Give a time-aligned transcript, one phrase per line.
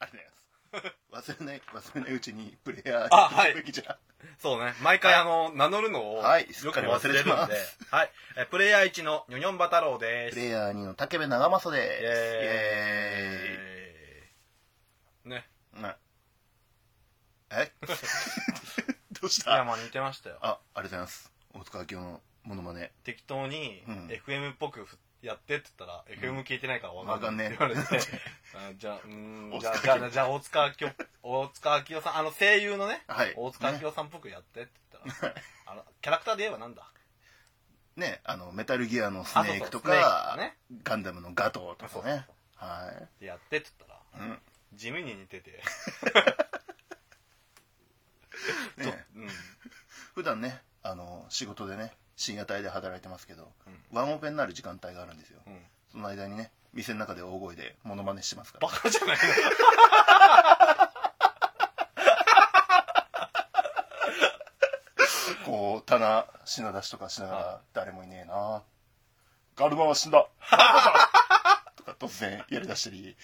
[0.00, 0.30] ありがとう
[0.72, 1.30] ございます。
[1.30, 3.96] 忘れない、忘れないうちにプレイヤーあはいべきじゃん。
[4.38, 4.74] そうね。
[4.82, 7.56] 毎回あの、名乗るのを、はいよくすっかり忘忘れるんれてますで。
[7.90, 8.10] はい。
[8.38, 10.34] えプレイヤー1のニョニョンバ太郎です。
[10.34, 12.02] プレイヤー2の竹部長政イです。
[12.04, 15.30] エーイ。
[15.30, 15.46] ね。
[15.74, 15.82] ーイ。
[15.82, 15.96] ね
[17.52, 17.72] え？
[19.20, 20.38] どうしいや、たまあ似てましたよ。
[20.40, 21.32] あ、ありがとうございます。
[21.52, 22.92] 大塚明夫のモノマネ。
[23.04, 24.86] 適当にうん FM っぽく
[25.22, 28.06] やってって言ったら、FM 聞いてないからわかんないってわ言われて、
[28.56, 33.34] あじゃあ、うーん、じゃあ、じゃあ、じゃあ、大塚明夫、大塚明夫さん、あの声優のね、はい。
[33.36, 34.72] 大塚明夫さんっぽくやってって
[35.04, 35.34] 言ったら、
[35.66, 36.86] あの、キャラクターで言えばなんだ？
[37.96, 40.56] ね、あの、メタルギアのスネークとあそうそうね。
[40.84, 42.02] ガンダムのガトーとそう。
[42.02, 42.26] かね。
[42.56, 44.28] はでやってって言ったら、い。
[44.30, 44.42] うん。
[44.72, 45.62] 地味に似てて、
[48.76, 49.06] ね。
[49.16, 49.28] うん。
[50.14, 55.40] 普段ね、あの、仕事でね、深夜帯で働いてますけど、うんワンオペになる時間帯があるんですよ。
[55.46, 55.58] うん。
[55.90, 58.68] その間にね、店の中で大声でモノマネしてますから。
[58.68, 59.16] バカじゃない
[65.46, 68.62] こう、棚、品出しとかしながら、誰もいねえな
[69.56, 70.28] ガルマは死んだ
[71.76, 73.16] とか突然やりだしたり、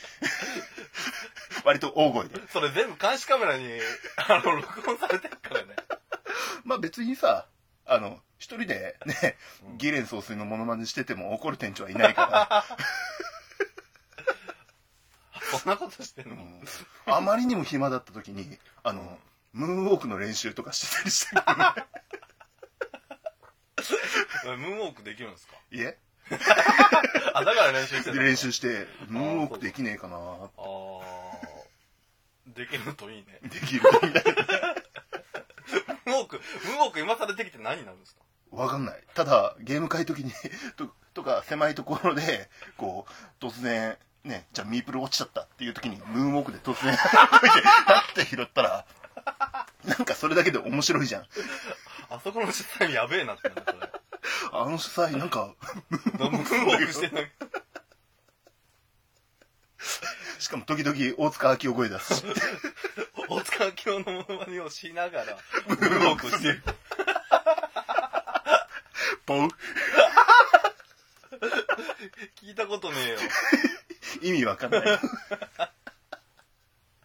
[1.66, 2.40] 割と大声で。
[2.40, 3.68] のそれ全部監視カメラに、
[4.26, 5.76] あの、録音されてるからね。
[6.64, 7.46] まあ別にさ、
[7.86, 9.78] あの、一人でね、うん。
[9.78, 12.64] ギレン総帥のモノマネしてても怒る店長はいないから、
[15.58, 16.62] そんなことしてんの、うん。
[17.06, 19.18] あまりにも暇だった時に、あの、
[19.52, 21.36] ムーンウォークの練習とかしてたりして、
[24.44, 25.54] ムーンウォークできるんですか？
[25.70, 25.96] いえ。
[27.34, 32.56] あ、だから練習してる練習して、ムーンウォークできねえかなあー。
[32.56, 33.38] できるといいね。
[33.44, 34.65] できるみたいな。
[36.06, 38.20] ムウォーク、ムウォーク今更できて何になるんですか？
[38.52, 39.02] わかんない。
[39.14, 40.32] ただ、ゲーム会時に
[40.76, 43.06] と、とか狭いところで、こ
[43.40, 46.96] う、突然、ね、じゃあミープル落ちちゃったっていう時に、ムーンウォークで突然、
[47.86, 48.86] パッて拾ったら、
[49.84, 51.26] なんかそれだけで面白いじゃん。
[52.08, 53.90] あそこの主催やべえなってなる、それ。
[54.52, 55.54] あの主催、なんか、
[55.90, 57.32] ムーンウォークしてない。
[60.38, 62.24] しかも時々大塚明夫声出すし。
[63.28, 65.36] 大塚明夫のモノマネをしながら、
[65.68, 66.62] ムーンウォークしてる。
[69.26, 69.48] ポン
[72.40, 73.18] 聞いたことねえよ。
[74.22, 74.82] 意味わかんない。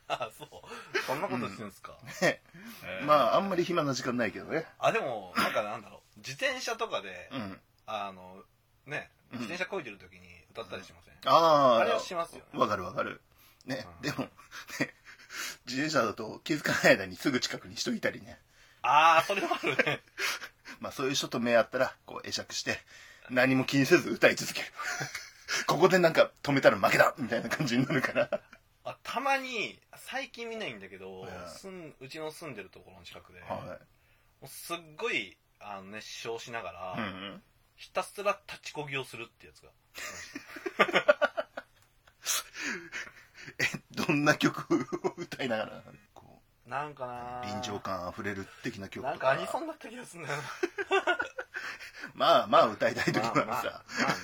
[0.08, 0.50] あ、そう。
[1.08, 1.98] そんなことしてるんですか？
[2.22, 2.42] ねへ
[3.02, 4.66] えまあ、あんまり暇な時間ないけどね。
[4.80, 6.20] あ、でも、なんかなんだろう。
[6.20, 7.60] 自転車とかで、うん。
[7.88, 8.44] あの、
[8.86, 11.78] ね、うん自転車こいでる時に歌ったりしません、ああ。
[11.80, 13.22] あれはしますよねわかるわかる。
[13.66, 14.94] ね、うんでも、ね、
[15.66, 18.40] 自転車だと気づかない間にすぐ近くに人いたりね。
[18.82, 20.02] ああ、それはあるね。
[20.80, 22.80] まあそういう人と目合ったら、こう会釈して、
[23.30, 24.68] 何も気にせず歌い続ける。
[25.68, 28.42] ここでなんか止めたら負けだみたいな感じになるから。
[28.84, 33.78] あたまに、最近見ないんだけど、うんすんうちの住んでるところの近くで、もは
[34.42, 37.00] うすっごい、あの、熱唱しながら、い。
[37.00, 37.44] うん。
[37.76, 39.72] ひたすら立ちこぎをするってやつが。
[44.12, 44.76] どんな曲
[45.08, 45.84] を歌いながら、
[46.14, 49.10] こなんかなう、臨場感あふれる的な曲とか。
[49.12, 50.44] なんかアニソンだった気がするんだよな。
[52.14, 54.16] まあまあ歌いたい時はまあまあさ、まあね。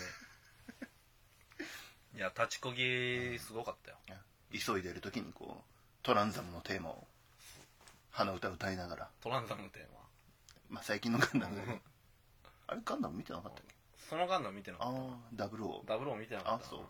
[2.15, 3.97] いや、立ちこぎ、すごかったよ。
[4.51, 5.73] 急いでる時にこう、
[6.03, 7.07] トランザムのテーマを、
[8.11, 9.99] 鼻歌歌いながら、トランザムのテーマ。
[10.69, 11.81] まあ最近のガンダムで、
[12.67, 13.75] あれガンダム見てなかったっけ？
[14.09, 15.85] そのガンダム見てなかっああ、ダブルオー。
[15.85, 15.93] た。
[15.93, 16.65] ダブルオー見てなかったな。
[16.65, 16.89] あそう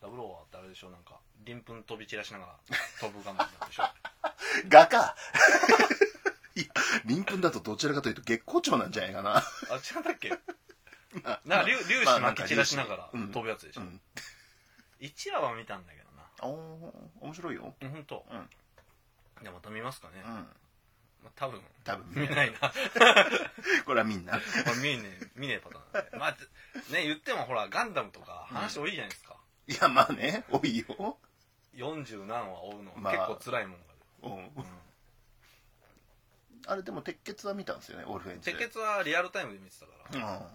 [0.00, 0.90] ダブルオーは誰でしょう？
[0.92, 2.56] なんか、鱗粉飛び散らしながら
[3.00, 3.84] 飛ぶガンダムなんでしょ？
[4.68, 5.16] 画か
[6.54, 6.66] いや、
[7.06, 9.36] 鱗粉だとどちらかというと月光町なんじゃないかな。
[9.38, 9.42] あ、
[9.76, 10.30] 違うんだっけ？
[11.22, 13.32] まあなんか粒粒まあ子巻き散らしながらうん。
[13.32, 14.00] 飛ぶやつでしょ、うん。
[15.00, 16.22] 1話は見たんだけどな。
[16.40, 17.74] あー面白いよ。
[17.80, 18.50] うんほんとうん。
[19.42, 20.32] じゃあまた見ますかね、うん。
[20.32, 20.48] ま
[21.26, 21.62] あ、多分。
[21.84, 22.58] 多分見ないな。
[23.86, 24.32] これはみんな。
[24.32, 24.38] ま
[24.72, 29.36] あ見ねえ見ねえパターンなんでまあね言ってもほらガンダムとか話多いじゃないですか、
[29.68, 31.18] いや、まあね、多いよ。
[31.76, 33.86] 40何話追うのまあ結構辛いもんが
[34.24, 34.64] うん
[36.66, 38.52] あれでも鉄血は見たんですよね、オルフェンズで。
[38.58, 40.46] 鉄血はリアルタイムで見てたから、うん。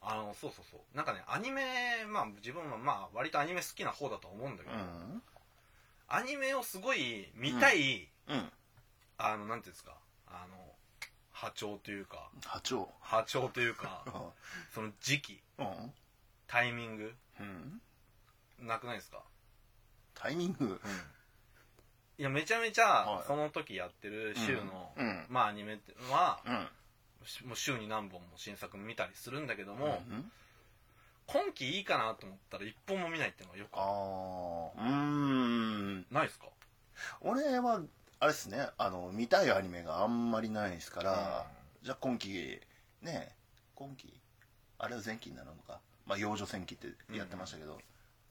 [0.00, 5.22] あのそうそうそうなんかねアニメまあ自分はまあ割とアニメ好きな方だと思うんだけど、うん。
[6.08, 8.48] アニメをすごい見たい、うん。
[9.18, 9.96] あのなんていうんですか
[10.28, 10.56] あの
[11.32, 12.88] 波長というか波長。
[13.00, 14.10] 波長というか う
[14.72, 15.92] その時期ん。
[16.46, 18.66] タイミングうん。
[18.66, 19.22] なくないですか、
[20.14, 20.80] タイミング？
[22.18, 23.24] いやめちゃめちゃはい。
[23.26, 25.06] その時やってる週の、うん。
[25.06, 25.26] うん。
[25.28, 26.68] まあアニメってのはうん。
[27.24, 30.30] しもう週に何本も新作見たりするんだけども、うん
[31.30, 36.06] 今期いいかなと思ったら一本も見ないっていうのがよくああうーん。
[36.10, 36.46] ないですか？
[37.20, 37.82] 俺は
[38.18, 38.66] あれですね。
[38.78, 41.46] あの見たいアニメがあんまりないですから、
[41.82, 42.58] じゃあ今期
[43.02, 43.36] ね
[43.74, 44.18] 今期
[44.78, 47.78] あれは前期になるのかまあ幼女戦記ってやってましたけど、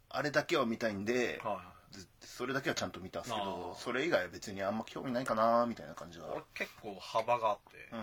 [0.09, 1.53] あれだけは見たいんで、は
[1.91, 3.71] いずそれだけはちゃんと見たんですけあど。
[3.73, 7.95] ーそれ以外は別にあんま興味ないかなみたいな感じが俺結構幅があって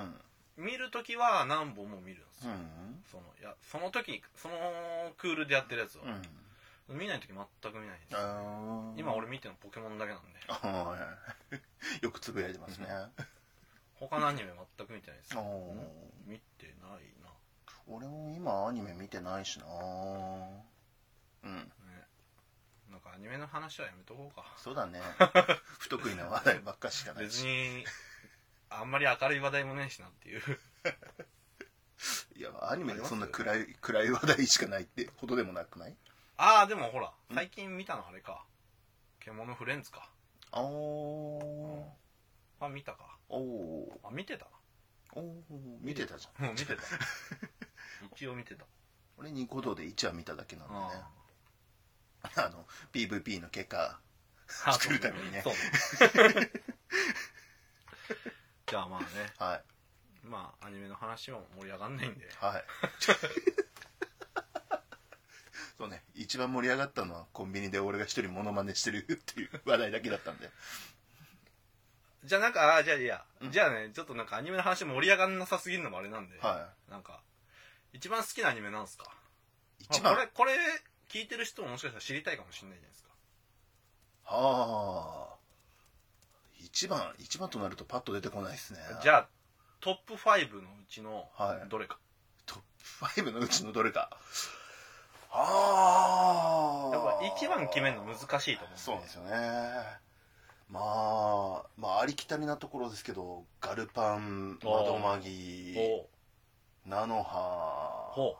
[0.58, 0.64] う、ん。
[0.64, 3.04] 見るときは何本も見るんですよ、うん。
[3.10, 4.54] そのいやその時その
[5.18, 6.02] クールでやってるやつを
[6.88, 6.98] う、ん。
[6.98, 8.16] 見ないとき全く見ないんです。
[8.96, 10.40] 今俺見てるのポケモンだけなんで。
[12.00, 12.88] よくつぶやいてますね。
[13.94, 15.34] 他のアニメ全く見てないです
[17.86, 19.66] 俺も今アニメ見てないしな。
[19.66, 21.56] うん。
[21.56, 21.70] ね。
[22.90, 24.44] なんかアニメの話はやめとこうか。
[24.56, 25.00] そうだね。
[25.78, 27.44] 不得意な話題ばっかしかないし。
[27.44, 27.84] 別に
[28.70, 30.42] あんまり明るい話題もねえしなっていう。
[32.36, 35.96] いやアニメでそんな暗い暗い話題しかないってほどでもなくない？
[36.36, 38.44] ああでもほら最近見たのあれか。
[39.20, 40.10] 獣フレンズか。
[40.52, 41.84] あー。
[42.60, 43.16] あ見たか。
[43.28, 44.46] おおあ見てた
[45.12, 45.34] おー。
[45.80, 46.50] 見てたじゃん。
[46.52, 46.74] 見てた
[48.14, 48.64] 一応見てた。
[49.16, 50.80] 俺ニコ動で1話見ただけなんでね。
[52.22, 52.48] ああ。
[52.50, 53.98] の PVP の結果
[54.66, 55.42] あ作るためにね。
[55.42, 55.54] そう。
[58.66, 59.06] じゃあまあね。
[59.38, 59.62] はい。
[60.26, 62.28] まあアニメの話も盛り上がんないんで。
[62.40, 62.64] はい。
[65.76, 66.02] そうね。
[66.14, 70.50] 一番盛り上がったのはコンビニで俺が一人モノマネしてるっていう話題だけだったんで。
[72.24, 73.52] じゃあなんかあじゃあいや、うん。
[73.52, 77.20] じゃあねちょっとなんかアニメの話盛り上がんなさすぎるのもあれなんで、はなんか
[77.94, 79.04] 一番好きなアニメなんすか？
[79.80, 80.12] い一番？
[80.12, 80.52] あこれこれ
[81.08, 83.08] 聞いてる人ももしかしたら知りたいかもしれないじゃないですか。
[84.24, 85.34] はあ。
[86.60, 88.80] 一番一番となるとパッと出てこないですね。
[89.02, 89.28] じゃあ
[89.80, 91.68] トップ5のうちのはい。
[91.68, 91.98] どれか、
[92.46, 92.58] トッ
[93.14, 94.10] プ5のうちのどれか。
[95.30, 98.80] ああやっぱ一番決めるの難しいと思うんで。
[98.80, 99.30] そうですよね。
[100.70, 106.06] まあまあありきたりなところですけどガルパン窓マギおう
[106.86, 108.36] 菜の葉ほ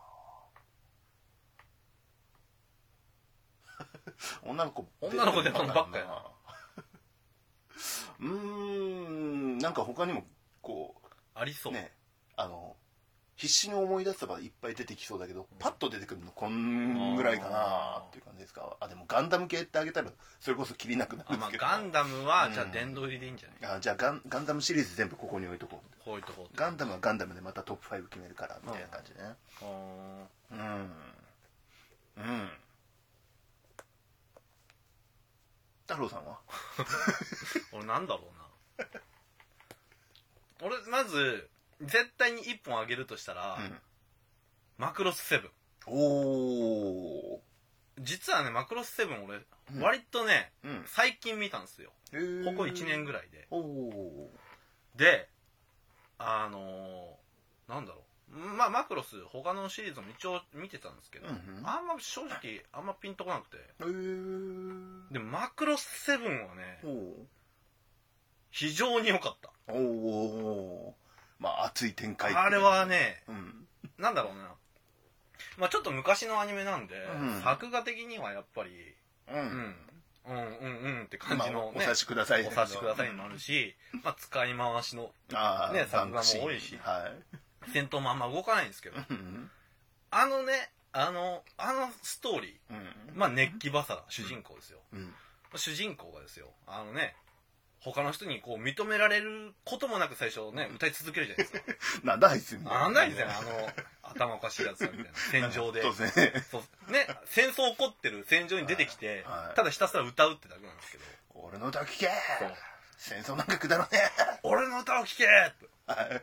[4.45, 4.87] 女の子。
[5.01, 6.31] 女の子出たのばっかやな。
[8.21, 9.59] うーん。
[9.59, 10.27] なんか他にも
[10.61, 11.93] こうありそうう、ね
[12.37, 12.77] あの
[13.37, 18.77] 必死に思い出せばいっぱい出てきそうだけどパッと出てくるのこんぐらいかなっていう感じですか。
[18.81, 22.53] あでもガンダム系ってあげたらそれこそきりなくなるあまあんですけどガンダムは、うん。
[22.55, 23.77] じゃあ殿堂入りでいいんじゃない？
[23.77, 26.05] あじゃあガンガンダムシリーズ全部ここに置いとこう。
[26.05, 29.35] こういうとこガンダムはガンダムでまたトップ5決めるからみたいな感じでね。
[29.61, 30.63] ほーうん。
[32.19, 32.51] うん。
[35.87, 36.39] 太郎さんは？
[37.73, 38.23] 俺なんだろ
[38.79, 38.87] うな。
[40.63, 41.49] 俺まず
[41.87, 43.59] 絶対に1本あげるとしたら、
[44.79, 45.51] マクロスセブン。
[45.51, 45.55] うん
[45.87, 45.97] お
[47.37, 47.43] お
[48.01, 49.39] 実はねマクロスセブン俺、
[49.75, 49.81] うん。
[49.81, 50.85] 割とねうん。
[50.87, 51.91] 最近見たんですよ。
[52.45, 53.47] ここ1年ぐらいで。
[53.51, 54.31] おお
[54.97, 55.29] で
[56.19, 58.03] あのーなんだろ
[58.33, 58.37] う。
[58.37, 61.67] まあマクロス他のシリーズも一応見てたんですけど、うんうん。
[61.67, 63.59] あんま正直あんまピンとこなくて。
[63.59, 63.85] へえ
[65.13, 67.27] でもマクロスセブンはねお
[68.51, 69.51] 非常に良かった。
[69.73, 70.95] おお
[71.45, 73.67] まあ熱い展開あれはねうん。
[73.99, 74.55] なんだろうな。
[75.59, 77.43] まあちょっと昔のアニメなんで、うん。
[77.43, 78.71] 作画的にはやっぱり、
[79.29, 79.41] ううん。
[79.41, 79.77] ん、
[80.27, 85.13] うんうんうんって感じのまあおね、察しくださいお察しくださいにもあるし、まあ使い回しの
[85.73, 87.13] ね作画も多いしは
[87.67, 87.71] い。
[87.71, 89.51] 戦闘もあんま動かないんですけど、うん。
[90.11, 92.77] あのね、あの、あのストーリうん。
[92.77, 92.83] ー、
[93.15, 94.81] まあ熱気バサラ、主人公ですよ。
[94.93, 95.15] うん。
[95.57, 97.15] 主人公がですよ、あのね、
[97.85, 101.61] 他の人にこう認められることもなく最初ね、歌い続けるじゃないですか。
[102.03, 103.73] なんだあいつみたいあんないですよね、あの、
[104.03, 105.19] 頭おかしいやつがみたいな。
[105.19, 105.83] 戦場で。
[105.85, 106.33] そうですね。
[106.51, 106.93] そう。
[106.93, 112.07] ね、戦争起こってる戦場に出てきて、はいただひたすら歌うってだけなんですけど、俺の歌を聴け
[112.39, 112.55] そう。
[112.97, 114.11] 戦争なんかくだらね
[114.43, 115.53] 俺の歌を聴けえ
[115.87, 116.23] はい。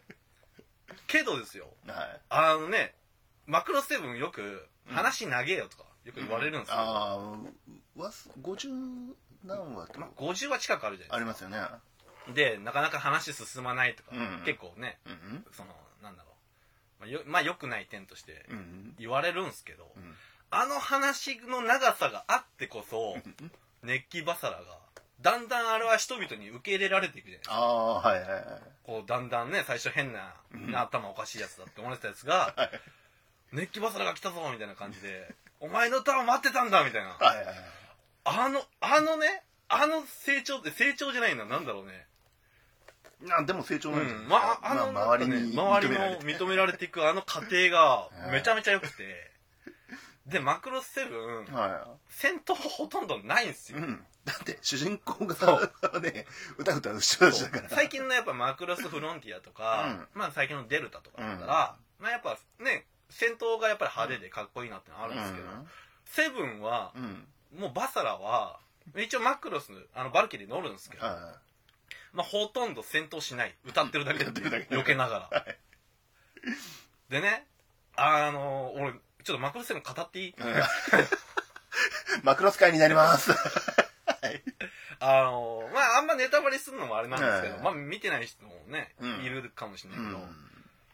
[1.05, 2.21] けどですよ、はい。
[2.29, 2.95] あのね、
[3.45, 6.75] マクロセブンよく話長えよとかよく言われるんですよ。
[6.75, 11.15] ああわす50何話とまあか、50話近くあるじゃないですか。
[11.15, 11.57] ありますよね。
[12.33, 17.01] で、なかなか話進まないとか、うん結構ね、うんその、なんだろう。
[17.01, 18.95] まあ、よまあ、良くない点としてうんうん。
[18.99, 20.15] 言われるんすけど、うん
[20.53, 23.15] あの話の長さがあってこそ、
[23.83, 24.79] 熱気バサラが、
[25.21, 27.55] だんだんあれは人々に受け入れられていくじゃないですか。
[27.55, 28.43] ああはいはいはい。
[28.83, 32.53] こう、だんだんね、最初変な、うん頭おかしいやつだって思われてたやつが、
[33.53, 37.11] 熱気バサラが来たぞみたいな感じで、お前の歌を待ってたんだみたいな。
[37.11, 37.80] はいはいはい
[38.23, 42.07] あの、あのね、あの成長って、成長じゃないのなんだろうね。
[43.21, 44.29] なでも成長うなんじゃないん。
[44.29, 49.31] まあ、あの、まあ周りにね周りの認められていくあの過程がめちゃめちゃ良くて、
[50.25, 53.75] でマクロスセブンは戦闘ほとんどないんですい。
[53.75, 54.03] よ、うん。
[54.25, 55.59] だって、主人公がそ
[55.99, 56.25] ね、
[56.57, 57.69] 歌歌う人たちだから。
[57.69, 65.47] 最近のやっぱマクロスフロンティアとか、まあ最近のデルタとかだったら、まあやっぱね戦闘がやっぱり派手でかっこいいなってのはあるんですけど、
[66.05, 67.03] セブンはうん。
[67.03, 67.27] うん。
[67.57, 68.59] もうバサラは
[68.97, 71.35] 一応マクロスあのバルキリー乗るんですけど、は
[72.13, 73.55] まあ、ほとんど戦闘しない。
[73.65, 74.95] 歌ってるだけで避け。
[74.95, 75.57] ながら、はい。
[77.09, 77.45] でね
[77.95, 78.93] あの俺
[79.23, 80.33] ちょっとマクロスセブン語っていい、い。
[82.23, 83.31] マクロス会になります。
[83.31, 83.37] は
[84.29, 84.43] い。
[84.99, 87.63] あのまああんまネタバレするのもあれなんですけど、はい。
[87.63, 89.23] まあ見てない人もね、うん。
[89.23, 90.21] いるかもしれなういけど、ん。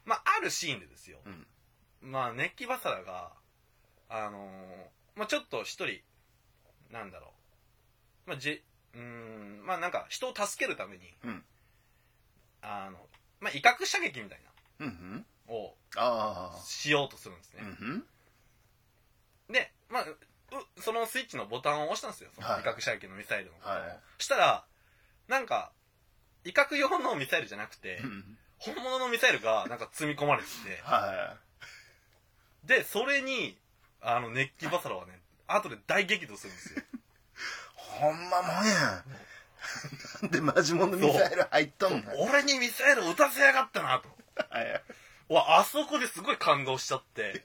[0.05, 1.47] まああるシーンでですよ、うん。
[2.01, 3.31] まあ熱気バサラが
[4.09, 4.49] あの
[5.15, 5.99] まあちょっと一人
[6.91, 7.33] なんだろ
[8.25, 8.63] うまあじ
[8.93, 11.43] うーんまあなんか人を助けるために、うん
[12.61, 12.97] あの
[13.39, 14.39] まあ威嚇射撃みたい
[14.79, 15.25] うんうん。
[15.45, 15.75] なを。
[16.63, 18.03] しようとするんですねう、ん
[19.49, 20.15] で、まあ、う
[20.81, 22.29] そのスイッチのボタンを押したんですよ。
[22.35, 23.81] そのはい威嚇射撃のミサイルのボタンを。
[23.81, 24.65] はいしたら、
[25.27, 25.71] なんか、
[26.43, 28.37] 威嚇用のミサイルじゃなくて、うん。
[28.57, 31.35] 本物のミサイルがなんか積み込まれてて、は
[32.65, 33.57] で、それに、
[34.01, 36.79] あの、熱気バサラはね、後で大激怒するんですよ。
[36.81, 36.83] い。
[37.75, 39.03] ほんまもんやん。
[40.21, 42.11] なんでマジモンのミサイル入っとんの？
[42.21, 44.09] 俺にミサイル撃たせやがったなと。
[44.49, 44.83] はい。
[45.29, 47.41] わ、あそこですごい感動しちゃって、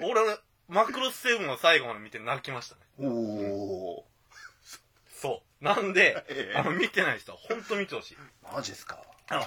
[0.00, 0.20] 俺、
[0.68, 2.80] マクロスセブンを最後まで見て泣きましたね。
[2.98, 4.06] おお
[5.10, 5.64] そう。
[5.64, 8.18] なんでえ、えあの、見てない人は本当見てほしい。
[8.52, 9.02] マジっすか？
[9.28, 9.46] あの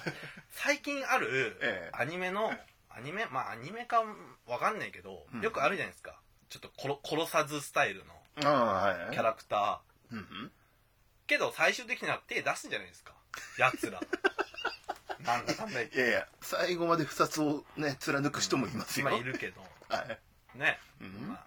[0.51, 2.53] 最近あるええアニメの、
[2.89, 4.03] アニメまあアニメか
[4.45, 6.19] わかんないけど、うんよくあるじゃないですか
[6.53, 8.13] ちょっと殺殺さずスタイルの
[8.45, 8.63] ああ
[9.05, 9.13] はい。
[9.13, 10.51] キャラクター、うんうん。
[11.25, 13.15] けど最終的には手出すんじゃないですか。
[13.57, 13.99] やつら。
[15.25, 15.97] なんだかんだ言って。
[15.97, 19.09] いやいや最後まで不殺をね貫く人もいますよ。
[19.09, 19.65] 今いるけど。
[19.89, 20.19] はい。
[20.53, 21.27] ね、うん。
[21.27, 21.43] ま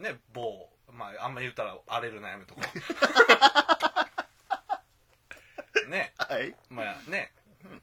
[0.00, 2.62] あ、ね某まああんま言ったら荒れる悩むとこ
[5.88, 6.14] ね。
[6.16, 6.56] はい。
[6.70, 7.30] まあね。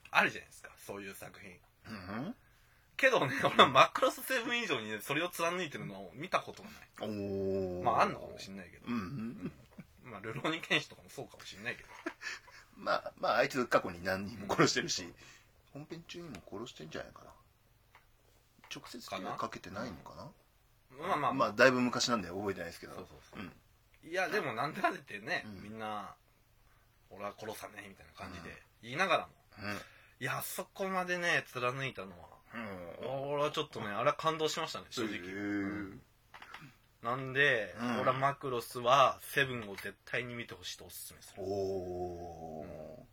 [0.10, 0.71] あるじゃないですか。
[0.88, 1.60] そういう作品。
[1.86, 2.36] うん
[3.01, 7.10] けどね、俺はマクロスセブン以上にね、それを貫いてるのを見たことがない。
[7.10, 8.86] おおまあ、あんのかもしんないけど。
[8.88, 8.91] う。
[8.91, 9.51] んうん
[10.03, 11.89] まあ、ルローニケンシとかもそうかもしんないけど。
[12.77, 15.13] まあまああいつ過去に何人も殺してるし
[15.74, 17.31] 本編中にも殺してんじゃないかな。
[18.74, 20.31] 直接手はかけてないのかな。
[21.08, 22.96] まあまあ、まあだいぶ昔なんで覚えてないですけど。
[22.96, 23.39] そうそうそう。
[23.39, 24.10] うん。
[24.10, 25.63] いや、でもなんでかんでってね、うん。
[25.63, 26.15] みんな、
[27.10, 29.34] 俺は殺さねえみたいな感じで言いながらも、
[30.20, 33.31] いや、あそこまでね、貫いたのは、うん。
[33.34, 35.15] 俺はちょっとね、あれは感動しましたね、正直。
[35.15, 35.98] へー。
[37.03, 38.00] なんで、うん。
[38.01, 41.41] 俺はマクロスは、セブンを絶対に見てほしいとおすすめする。
[41.41, 43.05] おお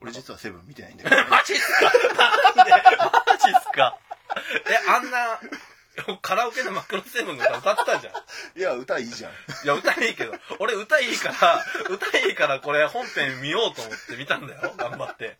[0.00, 1.82] 俺実はセブン見てないんだけど マジっすか？
[2.54, 3.98] なんでマジっすか？
[4.70, 5.40] え、あんな、
[6.22, 8.14] カラオケでマクロスセブンの歌歌ってたじゃん。
[8.58, 9.32] いや歌いいじゃん。
[9.32, 9.34] い
[9.66, 15.36] や、歌いいけど、俺歌いいから、歌いいからこれ本編見ようと思って見たんだよ、頑張って。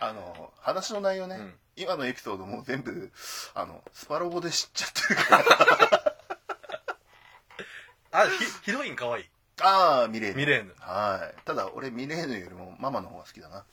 [0.00, 1.54] あの話の内容ね、うん。
[1.76, 3.10] 今のエピソードも全部
[3.54, 6.14] あのスパロボで知っちゃってるから。
[8.24, 9.30] あ、ヒヒロイン可愛い。
[9.60, 10.36] ああミレーヌ。
[10.36, 10.74] ミレーヌ。
[10.78, 11.40] はい。
[11.44, 13.64] ただ俺ミレーヌよりもママの方が好きだな。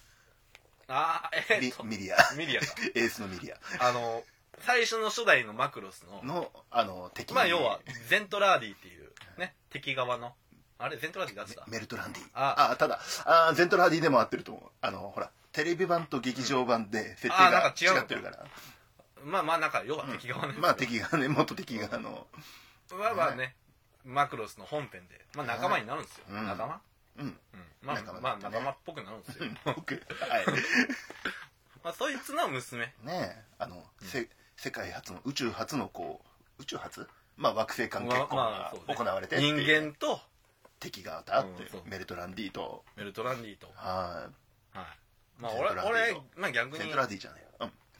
[0.88, 2.18] あー、えミーっと、ミリア。
[2.38, 2.68] ミリアか。
[2.96, 3.58] エースのミリア。
[3.80, 4.24] あの、
[4.60, 10.36] 最初の初代のマクロスの、のあの敵まあ要は、ゼントラーディっていう、ね、敵側の、
[10.78, 12.24] あれ、ゼントラーディだってたメルトランディ。
[12.34, 12.72] あ。
[12.72, 14.72] あただあゼントラーディでも合ってると思う。
[14.82, 18.46] あのほらテレビ版と劇場版で設定あなんがか違うの違ってるから。
[19.24, 20.54] まあまあなんか、要は敵側ね。
[20.60, 22.28] まあ敵がね元敵があの
[22.92, 23.56] まあまあね、
[24.04, 26.26] マクロスの本編で、まあ仲間になるんですよ。
[26.30, 26.46] うん。
[26.46, 26.82] 仲間？
[27.20, 27.26] うん。
[27.26, 27.38] うん。
[27.82, 28.56] まあ仲間まあだったね。
[28.56, 29.46] 仲間っぽくなるんですよ。
[29.64, 29.94] 僕。
[29.96, 30.46] はい。
[31.84, 32.86] まあそいつの娘。
[32.86, 33.44] ねえ。
[33.58, 36.22] あの、せ世界初の宇宙初のこ
[36.60, 37.08] う宇宙初？
[37.38, 38.96] まあ惑星間結婚まあがそうね。
[38.96, 39.82] 行われてって人いう。
[39.86, 40.20] 間と。
[40.82, 41.66] 敵があって、う。
[41.66, 41.82] んそう。
[41.86, 42.84] メルトランディと。
[42.98, 43.72] メルトランディと。
[43.76, 44.45] ははい。
[45.38, 46.24] まあゼン俺、トランディと。
[46.36, 46.76] 俺、まあ逆に。
[46.76, 47.48] いゼント、ランディじゃないよ。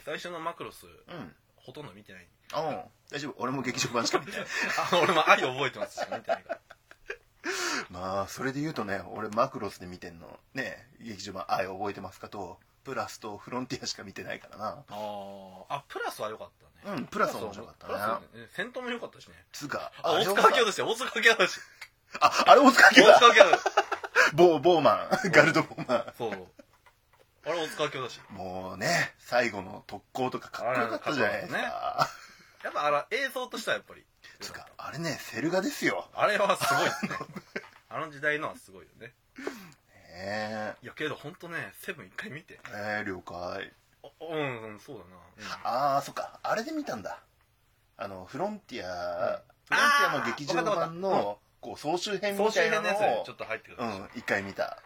[0.04, 0.92] 最初のマクロス、うん。
[1.18, 2.28] うんほとんど見てない。
[2.54, 3.36] ああ大丈夫。
[3.40, 4.46] 俺も劇場版しか見てない。
[4.94, 6.60] あ、俺も愛覚えてますし、見てないから。
[7.90, 14.68] まあそれで言うとね俺マクロスで見てんのね劇場版「愛覚えてますか?」とプラスとフロンティアしか見てないからな。
[14.88, 15.66] あー。
[15.70, 16.50] あ、プラスは良かっ
[16.84, 16.98] たね。
[16.98, 18.48] うんプラスは面白かったプラなスね。
[18.56, 19.34] 戦闘も良かったしね。
[19.52, 21.60] つうかあ、大塚明夫だし、大塚明夫だし。
[22.20, 23.52] ああれ大塚明大夫だ塚明
[24.56, 24.94] 夫 ボーマ
[25.26, 25.32] ン。
[25.32, 26.14] ガルドボーマン。
[26.16, 26.48] そう。
[27.46, 28.20] あれ大塚明夫だし。
[28.32, 32.08] もうね最後の特攻とかかっこよかったじゃないですかあ
[32.64, 34.04] やっぱあら、映像としてはやっぱり。
[34.40, 37.12] つうかあれねセル画ですよあれはすごいですね。
[37.90, 39.14] あの時代のはすごいよね。
[40.16, 42.60] ねいやけど本当ね、セブン一回見て。
[42.74, 43.72] ええー了解
[44.04, 45.04] あうん、うん、そうだ
[45.46, 45.60] な。
[45.64, 47.20] ああそっかあれで見たんだ
[47.98, 53.86] あのフロンティア、うんフロンティアの劇場版のこう総集編総集みたいなのやつちょっと入ってくるう。
[53.86, 54.78] ん一回見た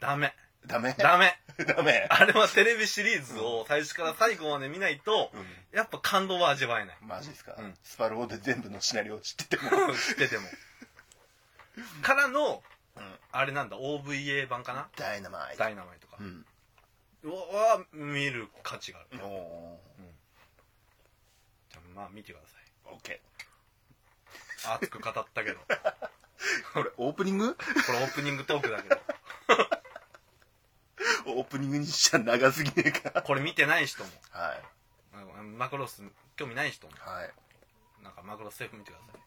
[0.00, 0.34] ダメ。
[0.66, 1.36] ダメダメ。
[1.66, 5.30] ダメ あれはテレビシリーズを最初から最後まで見ないと、
[5.72, 6.98] うやっぱ感動は味わえない。
[7.04, 10.48] んマジですか、うんスパローで全部のシナリオを知ってても、知ってても。
[12.02, 12.62] からの、
[12.96, 14.88] うんあれなんだ、OVA 版かな？
[14.96, 16.22] ダイナマイトダイナマイトかう。
[16.22, 16.46] ん
[17.24, 19.24] は見る価値がある。
[19.24, 19.80] お
[21.70, 22.88] じゃあまあ見てください。
[22.90, 23.20] ーオッケ
[24.64, 25.60] 熱く語ったけど。
[25.60, 25.92] ー
[26.74, 27.54] これオープニング？
[27.54, 29.00] これオープニングトークだけど。
[31.26, 33.22] オープニングにしちゃ長すぎねえか。
[33.22, 34.62] これ見てない人も、はい。
[35.44, 36.02] マクロス
[36.36, 37.32] 興味ない人も、はい。
[38.02, 39.20] なんかマクロスセーフ見てください。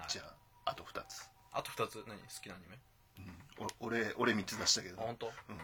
[0.00, 0.10] はい。
[0.10, 0.22] じゃ
[0.64, 2.18] ああと2つ、あと2つ、何？
[2.18, 2.78] 好きなアニメ？
[3.18, 3.22] う
[3.64, 5.00] ん、お俺俺3つ出したけど。
[5.00, 5.26] あ、本当？
[5.26, 5.58] うん。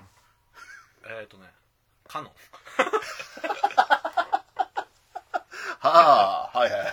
[1.05, 1.47] えっ、ー、とね、
[2.07, 2.33] カノン。
[5.81, 6.93] はあはいはいはい。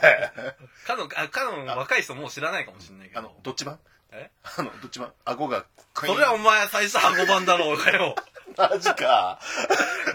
[0.85, 3.29] カノン、あ、カノン若い人もう知らないかもしれないけあど。
[3.29, 3.79] のどっち版？
[4.15, 4.31] え？
[4.57, 8.15] あのどっち版顎がそれはお前最初アゴ版だろうがよ。
[8.57, 9.39] マジか。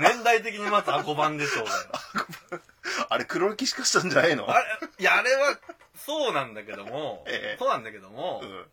[0.01, 1.77] 年代的にまずアゴ版でしょうがよ。
[3.11, 4.51] あれ黒歴史化したんじゃないの？
[4.51, 4.65] あれ、
[4.99, 5.59] いや、あれは、
[5.97, 7.59] そうなんだけども、ええ。
[7.59, 8.67] そうなんだけどもう、ん。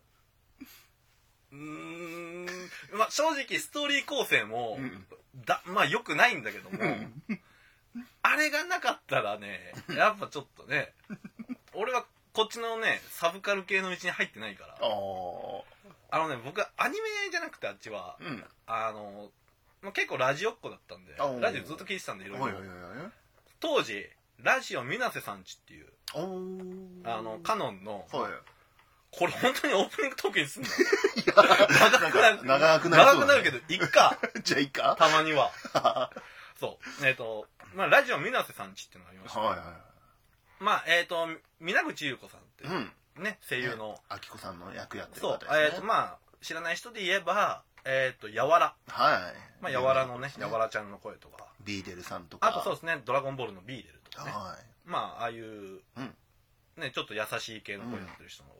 [1.50, 5.06] うーん、まあ正直ストーリー構成も、うん。
[5.44, 6.78] だ、まあ良くないんだけども、
[8.22, 10.92] あれがなかったらね、やっぱちょっとね、
[11.74, 12.04] 俺は
[12.38, 17.00] こっちのね、サブカル系の道に入ってないから、あのね、僕はアニメ
[17.32, 18.44] じゃなくてあっちは、うん。
[18.64, 19.30] あの、
[19.82, 22.58] まあ、結構ラジオっ子だったんで、ラジオずっと聞いてたんで、いろいろ。
[23.58, 24.06] 当時、
[24.40, 28.32] ラジオみなせさんちっていう、あの、カノンの、はい。
[29.10, 30.68] これ本当にオープニングトークにすんの？
[31.34, 32.44] 長くなる。
[32.44, 34.94] 長くなる長くなるけど、いっか、 じゃあいいか。
[34.96, 35.50] たまには。
[36.60, 37.04] そう。
[37.04, 39.87] えっ、と、まあ、ラジオみなせさんちっていうのがありまして、はいは
[40.60, 41.28] まあ、えっ、と、
[41.60, 42.70] 皆口優子さんっていう
[43.20, 43.22] ん。
[43.22, 45.58] ね、声優の、あきこさんの役やってるそう方です、ね。
[45.64, 48.74] えっ、と、まあ、知らない人で言えば、えっ、と、やわら。
[48.88, 49.62] はい。
[49.62, 52.48] まあ、やわらのね、やわらちゃんの声とか、ビーデルさんとか。
[52.48, 54.88] あとそうですね、ドラゴンボールのビーデルとかね、はい。
[54.88, 56.14] まあ、ああいう、うん。
[56.76, 58.50] ね、ちょっと優しい系の声になってる人の、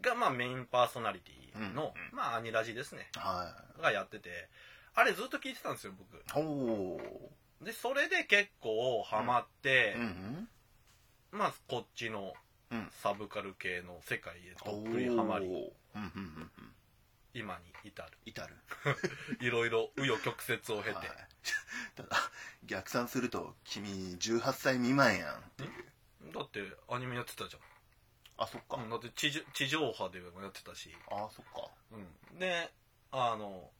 [0.00, 4.48] が、まあ、メインパーソナリティの、うんまあ、アニラジですね、はがやってて、
[4.94, 6.16] あれずっと聞いてたんですよ、僕。
[6.16, 7.00] いほ
[7.60, 7.64] う。
[7.64, 10.48] で、それで結構ハマって、うん
[11.32, 12.34] まあ、こっちの
[12.70, 12.88] うん。
[13.02, 16.72] サブカル系の世界へどおっぷりハマり、うんうんうんうん。
[17.34, 18.10] 今に至る。
[18.24, 18.56] 至る。
[19.40, 21.08] いろいろ紆余曲折を経て、はい。
[21.96, 22.16] ただ
[22.64, 26.32] 逆算すると君18歳未満やんっていう。
[26.32, 27.58] だってアニメやってたじ
[28.38, 28.78] あそっか。
[28.78, 28.84] ゃん。
[28.84, 28.90] うん。
[28.90, 31.70] だって地上地上波でもやってたし、あそっか。
[31.90, 32.72] うん、で、
[33.10, 33.70] あの、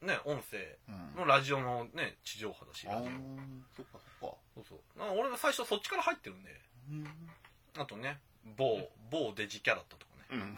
[0.00, 1.14] ね、音声うん。
[1.16, 3.10] のラジオのね、地上波だし、ラジオ。
[3.74, 4.36] そっかそっか。
[4.54, 4.80] そうそう。
[5.18, 6.67] 俺は最初そっちから入ってるんで、うん
[7.78, 8.20] あとね、
[8.56, 10.26] 某、某デジキャラットとかね。
[10.30, 10.56] うん。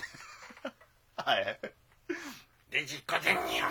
[1.17, 1.59] はい。
[2.71, 3.71] デジコデニオン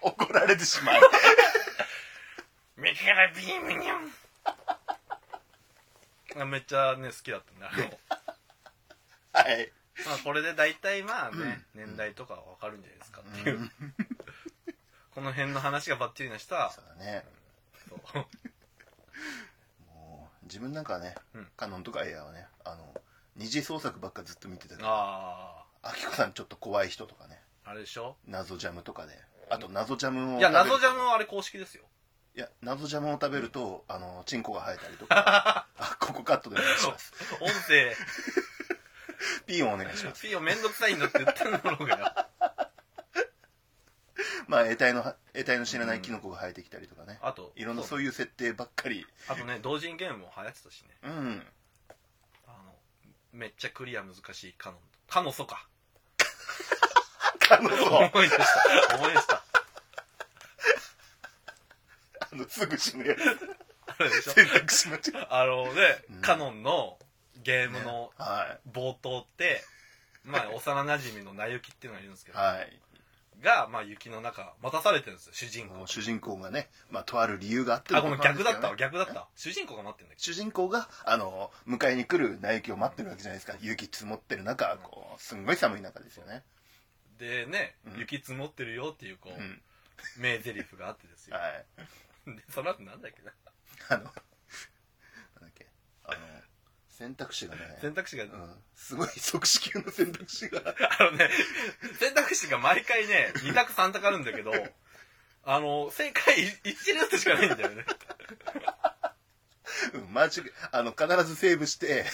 [0.00, 1.00] 怒られてしまう
[2.76, 3.98] メカラビームニョ
[6.44, 6.50] ン。
[6.50, 7.70] めっちゃね、好きだったんだ。
[7.72, 7.98] あの。
[9.32, 9.72] はい
[10.06, 13.70] まあこれで大体まあね、年代とかはわかるんじゃないですかっていう、
[15.14, 17.24] この辺の話がバッチリな人はそうだね。
[17.88, 18.26] そう。
[19.94, 21.48] もう自分なんかはね、うん。
[21.56, 22.94] カノンとかエアはねあの
[23.36, 27.40] 二次創作ばっかずっと見てたけどああきこさんちょっと怖い人とかね。
[27.64, 28.16] ああれでしょ？
[28.26, 29.18] 謎ジャムとかで。
[29.50, 31.84] あと謎ジャムをいや謎ジャムはあれ公式ですよ。
[32.34, 35.66] いや謎ジャムを食べるとあのチンコが生えたりとか。
[35.78, 37.12] あここカットでお願いします。
[37.40, 37.94] 音声
[39.46, 40.22] ピーをお願いします。
[40.22, 41.98] ピーをめんどくさいんだって言ってんだろうが。
[41.98, 42.06] よ
[44.48, 49.06] まあ得体の得体の知らないキノコが生えてきたりとかね、あといろんなそうそういう設定ばっかり。
[49.28, 50.96] あとね同人ゲームも流行ってたしね。
[51.02, 51.46] うん。
[52.46, 52.74] あの
[53.32, 55.66] めっちゃクリア難しいカノンカノソか。
[57.38, 57.84] カノソ。
[57.84, 58.96] 思い出した。
[58.96, 59.42] 思い出した。
[62.32, 63.20] あのすぐ死ぬやつ。
[63.86, 64.32] あれでしょ。
[64.32, 66.20] 選択肢間違えあのね、うん。
[66.22, 66.98] カノンの
[67.42, 69.62] ゲームのは冒頭って、
[70.24, 72.80] まあ 幼馴染のなゆきっていうのがいるんですけど、いはい
[73.40, 75.86] が、まあ雪の中待たされてるんですよ、主人公。
[75.86, 79.28] 主人公がね、まあ、とある理由があってのあ、ごめん、ことなん逆だった逆だった。
[79.36, 80.20] 主人公が待ってんだけ？
[80.22, 86.44] 主人公があの迎えに来る苗木を待ってるわけじゃないですか雪積もってる中こうすんごい寒い中ですよね
[87.18, 87.26] ど。
[87.26, 89.62] でね、うん雪積もってるよっていう、こう、うん
[90.16, 91.36] 名台詞があってですよ。
[91.38, 91.64] はい
[92.26, 93.32] で、その後なんだっけな？
[93.88, 94.31] あのなんだっけあの
[97.02, 98.30] 選択肢がね、選択肢が、うん、
[98.76, 100.60] すごい即死級の選択肢が。
[101.00, 101.28] あのね、
[101.98, 104.52] 選択肢が毎回ね、2択3択あるんだけど、
[105.42, 107.84] あの、正解1ルートしかないんだよね。
[109.94, 110.30] うん、間違い、
[110.70, 112.06] あの、必ずセーブして、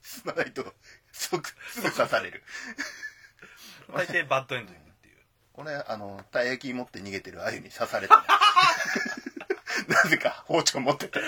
[0.00, 0.72] 進まないと、
[1.10, 2.44] 即、すぐ刺される。
[3.92, 5.16] 大抵バッドエンドに行くっていう。
[5.54, 8.26] これ、あの、たい焼き持って逃げてるあゆに刺された、ね。
[9.88, 11.20] なぜか包丁持ってて。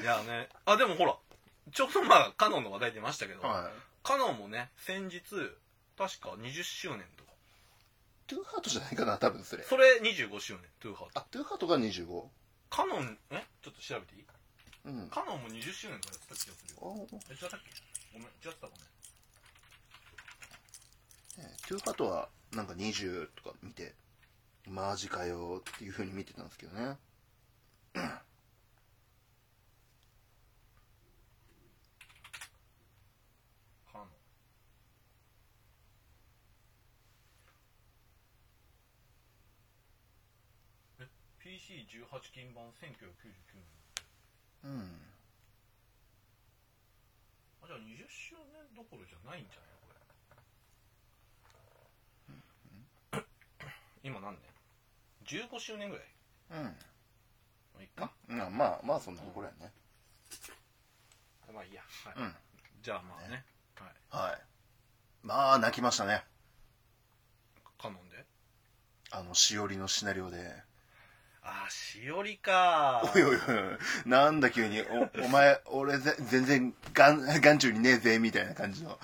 [0.00, 1.16] いやね、あ、でもほら、
[1.72, 3.72] ちょうどまあ、カノンの話題出ましたけど、はい。
[4.02, 5.20] カノンもね、先日、
[5.96, 7.32] 確か20周年とか。
[8.26, 9.64] トゥーハートじゃないかな、多分それ。
[9.64, 11.20] それ25周年、トゥーハート。
[11.20, 12.28] あ、トゥーハートが25。
[12.68, 13.44] カノン、え？
[13.62, 14.24] ちょっと調べていい？
[14.86, 15.08] うん。
[15.08, 17.06] カノンも20周年からやってた気がするよ。
[17.30, 17.70] 違ったっけ
[18.12, 18.72] ごめん、違ったご
[21.38, 21.46] めん。
[21.48, 23.94] ねトゥーハートはなんか20とか見て
[24.66, 26.96] マジかよっていう風に見てたんですけどね
[33.92, 34.08] カノン。
[41.00, 41.06] え、
[41.86, 42.82] PC18 金版1999
[43.54, 43.62] 年。
[44.64, 45.00] うん
[47.62, 49.70] あ、じゃあ20周年どころじゃないんじゃない？
[53.10, 53.22] これ。
[54.02, 54.36] 今何
[55.26, 56.06] 年 ?15 周年ぐらい？
[56.50, 56.70] うんま
[57.78, 58.10] あいいか？
[58.28, 59.72] まあまあまあそんなところやね
[61.52, 61.82] まあいいや。
[62.04, 62.14] はい。
[62.16, 62.34] うん
[62.82, 63.44] じゃあまあね。
[63.76, 64.30] はい。
[64.30, 64.42] はい
[65.22, 66.24] まあ泣きましたね
[67.78, 68.24] カノンで？
[69.10, 70.62] あのしおりのシナリオで
[71.48, 73.02] あー、しおりか。
[73.14, 73.40] おいおいおい
[74.04, 74.82] なんだ急に。
[74.82, 78.98] おお前俺ぜ全然がん眼中にねえぜみたいな感じの。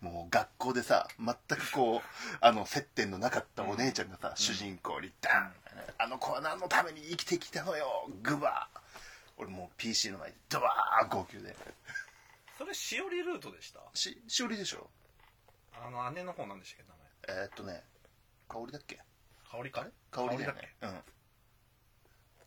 [0.00, 5.52] もう学校でさ全くこうあの接点のなかったお姉ちゃんがさ、主人公にダン、
[5.98, 8.78] あの子は何のために生きてきたのよグバー。
[9.36, 11.56] 俺もう PC の前でドバー号泣で。
[12.56, 13.80] それしおりルートでした？
[13.94, 14.88] ししおりでしょ。
[15.84, 16.92] あの姉の方なんでしたっけ
[17.26, 17.42] 名前。
[17.42, 17.82] えー、っとね
[18.48, 19.00] 香りだっけ？
[19.56, 19.80] 香りか？
[19.82, 21.00] あれ香りだねうん。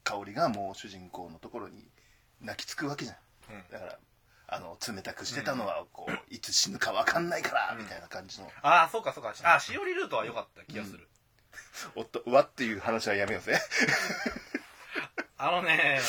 [0.04, 1.90] 香りがもう主人公のところに
[2.42, 3.18] 泣きつくわけじゃん。
[3.48, 3.64] けうん。
[3.72, 4.00] だから
[4.50, 7.80] あの冷たくしてたのはこう、いつ死ぬか分かんないから、うん。
[7.80, 8.48] みたいな感じの。
[8.62, 9.34] ああ、そうかそうか。
[9.44, 11.08] あー、しおりルートは良かった気がする。
[11.96, 13.60] おっとうわっていう話はやめようぜ。
[15.38, 16.00] あのね、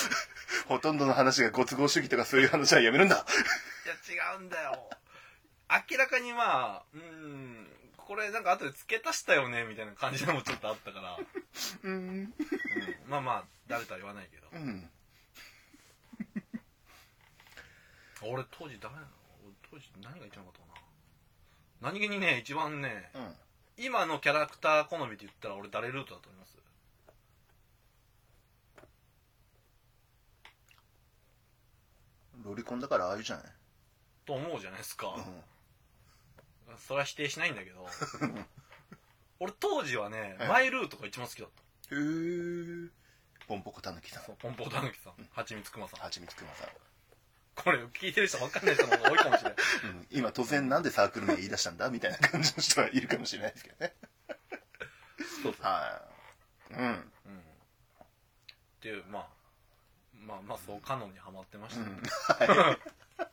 [0.68, 3.16] ほとんどの話がご都合主義とかそういう話はやめるんだ。
[3.16, 3.18] い
[3.88, 4.88] や違うんだよ。
[5.90, 7.68] 明らかにまあ、うん、
[8.08, 11.18] これなんか後で付け足したよね、みたいな感じのもちょっとあったから。
[11.82, 11.92] うん。
[11.92, 12.32] うん、
[13.06, 14.48] まあまあ、誰とは言わないけど。
[14.50, 14.90] うん。
[18.32, 19.06] 俺当時誰なの？
[19.44, 20.80] 俺当時何が一番良かったか
[21.82, 21.90] な？
[21.92, 23.36] 何気にね、一番ね、うん。
[23.76, 26.56] 今のキャラクター好みで言ったら俺誰ルートだと思います？
[32.42, 33.44] ロリコンだからああいうじゃない？
[34.24, 35.08] と思うじゃないですか。
[35.08, 35.20] う
[36.76, 37.86] それは否定しないんだけど。
[39.40, 40.48] 俺当時はね、はい。
[40.48, 41.50] マイルートが一番好きだっ
[41.88, 41.94] た。
[41.94, 42.90] んへえ
[43.46, 44.24] ポンポコたぬきさん。
[44.24, 46.00] そうポンポコたぬきさん、はちみつくまさん。
[46.00, 46.68] はちみつくまさん、
[47.54, 49.58] これ聞いてる人分かんない人の方が多いかもしれない。
[49.84, 51.88] うん、今突然なんでサークル名言い出したんだ？
[51.88, 53.94] みたいな感じの人はいるかもしれないですけどね。
[55.42, 55.62] そうそう。
[55.62, 56.02] は
[56.70, 56.74] い。
[56.74, 56.84] うん。
[56.84, 56.94] うん。
[56.98, 57.04] っ
[58.80, 59.28] ていう、まあ、
[60.14, 61.90] まあまあそうカノンにはまってました、ね
[62.38, 62.48] うん。
[62.48, 62.78] はい。
[63.18, 63.28] 俺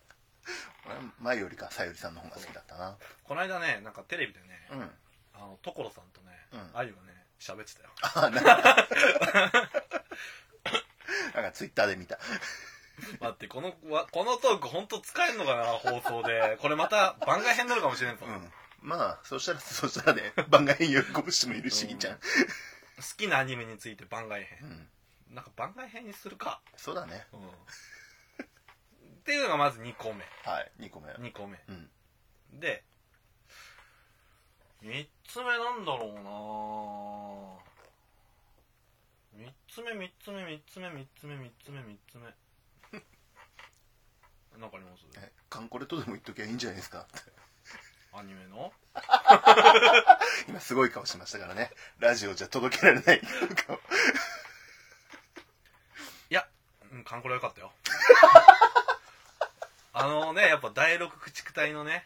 [1.19, 4.91] 前よりかさゆりさんの方が好きだったなこの間ね、なんかテレビでね、うん
[5.33, 7.89] あの、所さんとねう、んあゆがね、喋ってたよ。
[8.01, 8.89] あなんか
[11.33, 12.17] なんかツイッターで見た
[13.19, 16.57] 待って、この、わこのトーク本当使えるのかな、放送で。
[16.61, 18.25] これまた番外編になるかもしれんぞ。
[18.25, 22.19] 好うんまあそしたらそしたらね番外編喜ぶ人もいるし、うんいいじゃん、
[23.17, 24.69] きなアニメについて番外う編。
[24.69, 24.87] ん、
[25.35, 26.61] なんか番外編にするか。
[26.77, 27.39] そうだねうん。
[29.25, 30.23] っていうのがまず2個目。
[30.43, 31.59] はい2個目2個目。
[31.67, 31.89] うん
[32.59, 32.83] で、
[34.83, 36.13] 3つ目なんだろう
[39.33, 42.33] な3つ目、3つ目、3つ目、3つ目、3つ目、3つ目。
[44.61, 45.05] なんかあります？
[45.17, 47.07] えカンコレとでも言っときゃいいんじゃないですか？
[48.13, 48.71] アニメの？
[50.47, 53.21] 今すごい顔しましたからねラジオじゃ届けられない
[53.65, 53.79] 顔い
[56.29, 56.47] や、
[56.91, 57.73] うん、カンコレよかったよ。
[60.35, 62.05] ね、やっぱ第六駆逐隊のね、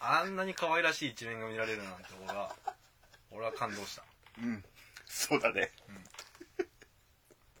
[0.00, 2.54] あんなに可愛らしい一面が見られるなんて俺は、
[3.30, 4.02] 俺は感動した。
[4.42, 4.64] うん
[5.06, 5.70] そうだね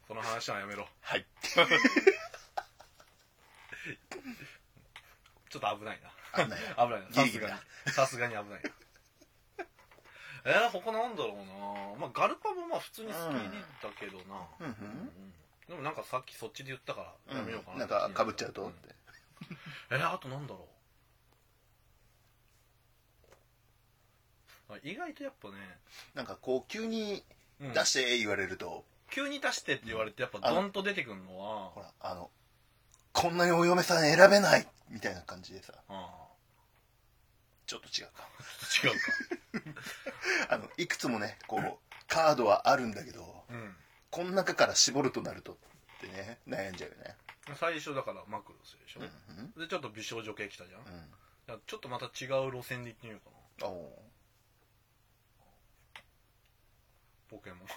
[0.08, 0.88] その話はやめろ。
[1.00, 1.24] はい
[5.48, 6.44] ちょっと危ないな。
[6.44, 7.12] 危ない危ないな。
[7.12, 7.54] さすがに。
[7.92, 8.70] さすがに危ないな。
[10.50, 11.44] えー、他なんだろうな
[12.00, 13.34] まあ、ガルパもまあ普通に好き
[13.82, 14.48] だけどな。
[14.58, 15.34] うんうんうん
[15.68, 18.94] でもなんかさっきそっちで言ったからやめようかな、なんかかぶっちゃうとって、
[19.90, 20.68] えあとなんだろ
[24.68, 24.74] う。
[24.74, 25.54] あ意外とやっぱね、
[26.14, 27.22] なんかこう急に
[27.60, 27.72] うん。
[27.72, 31.70] 出して言われると、急に出してって言われてやっぱドンと出てくるのは。
[31.70, 32.30] ほらあの
[33.12, 35.72] こんなにお嫁さん選べないみたいな感じでさ。
[35.88, 36.26] あ
[37.66, 38.28] ちょっと違うか。
[38.28, 40.50] あ違うか。
[40.54, 41.78] あのいくつもねこう
[42.08, 43.76] カードはあるんだけどうん。
[44.10, 45.56] この中から絞るとなるとっ
[46.00, 47.16] てね悩んじゃうよね
[47.52, 49.52] 最初だからマクロスでしょ、うんうん。
[49.60, 50.92] でちょっと美少女系来たじゃん、いうん。
[51.46, 53.18] やちょっとまた違う路線で行ってみよ
[53.60, 53.72] うかな。
[57.28, 57.58] ポケモン。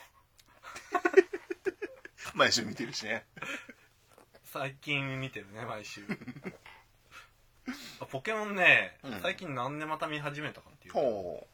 [2.36, 3.26] 毎週見てるしね。
[4.44, 6.06] 最近見てるね毎週。
[8.00, 9.22] あポケモンね、うん。
[9.22, 11.00] 最近なんでまた見始めたかっていうと。
[11.00, 11.48] ほ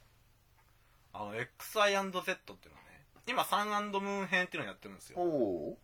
[1.13, 3.05] あの XI&Z っていうのはね。
[3.27, 5.23] 今サンムーン編っていうのをやってるんですうよ。
[5.23, 5.77] ほ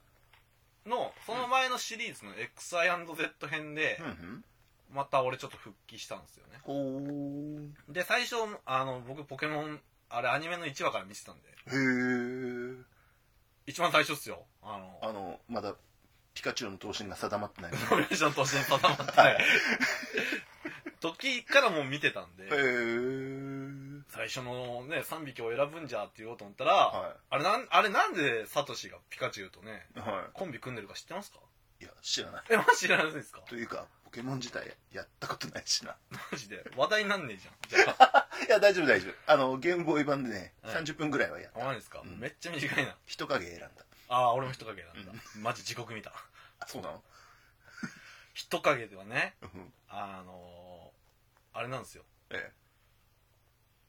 [0.90, 4.02] のその前のシリーズの XI&Z 編で
[4.92, 6.60] また俺ちょっと復帰したんですよね。
[7.88, 11.48] で最初あの僕ポケモンあれアニメの1話から見てたんで。
[11.48, 12.84] へえ
[13.68, 14.44] 一番最初っすよ。
[14.64, 15.76] あのあのまだ
[16.34, 19.38] ピカチュウの頭身が定まってないノミネーションとして定まってない
[21.00, 22.50] 時からもう見てたんで
[24.10, 30.00] 最初のね3匹を選ぶんじゃって言おうと思ったら、はあれなんあれなんでサトシがピカチュウとねい。
[30.00, 31.40] はコンビ組んでるか知ってますか？
[31.82, 32.44] いいや知らない。
[32.50, 33.42] えマジ知らないですか？
[33.48, 35.96] というかポケモン自体やったことないしな。
[36.32, 36.64] マジで？
[36.76, 37.86] 話題になんねえじゃん。
[37.86, 38.28] じゃあ。
[38.48, 39.14] いや大丈夫大丈夫。
[39.32, 40.76] あのゲームボーイ版でね、はい。
[40.76, 41.62] 30分ぐらいはやった。
[41.62, 42.20] あマジですか、うん。
[42.20, 42.96] めっちゃ短いな。
[43.06, 43.70] 人影選んだ。
[44.10, 46.12] ああ俺も人影なんだ、マジ地獄見た。
[46.60, 47.04] あそうなの？
[48.34, 49.74] 人影ではねうん。
[49.90, 50.69] あのー、
[51.60, 52.04] あれなんですよ。
[52.30, 52.52] ええ。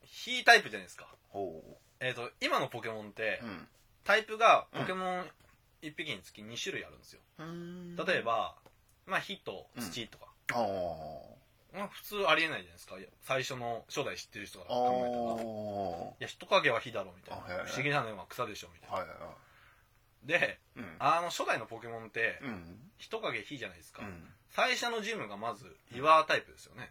[0.03, 1.07] ヒータイプじゃないですか。
[1.29, 1.63] ほ
[2.01, 3.47] えっ、と今のポケモンって、う
[4.03, 5.25] タイプがポケモン
[5.83, 7.21] 1匹につき2種類あるんですよ。
[7.39, 7.95] うん。
[7.95, 8.57] 例えば、
[9.07, 11.79] まあ火と土とか、あー。
[11.79, 12.97] まあ普通ありえないじゃないですか。
[13.23, 15.47] 最初の初代知ってる人があ考えたら。
[15.47, 16.11] ー。
[16.11, 17.65] いや人影は火だろみたいな。
[17.67, 19.29] 不思議なのは草でしょみたいな、はいはいは
[20.25, 20.97] でいうん。
[20.99, 22.91] あの初代のポケモンってうん。
[22.99, 24.27] 人影火じゃないですか、うん。
[24.51, 26.91] 最初のジムがまず岩タイプですよね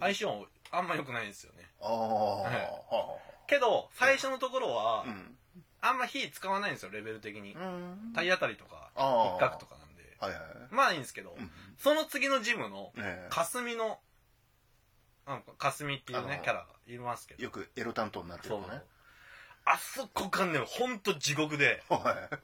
[0.00, 1.68] 相性あんま良くないんですよね。
[1.80, 5.36] ああはけど最初のところはあうん。
[5.84, 7.54] あんま火使わないんですよレベル的に。
[7.54, 8.12] うん。
[8.14, 10.16] 体当たりとか一角とかなんで。
[10.20, 11.50] はいはいまあいいんですけどうん。
[11.76, 12.92] その次のジムの
[13.30, 13.98] 霞の
[15.26, 17.42] うん霞っていうねキャラがいますけど。
[17.42, 18.82] よくエロ担当になってるのね。
[19.64, 21.82] あそこがねほんと地獄で。
[21.88, 22.36] はい。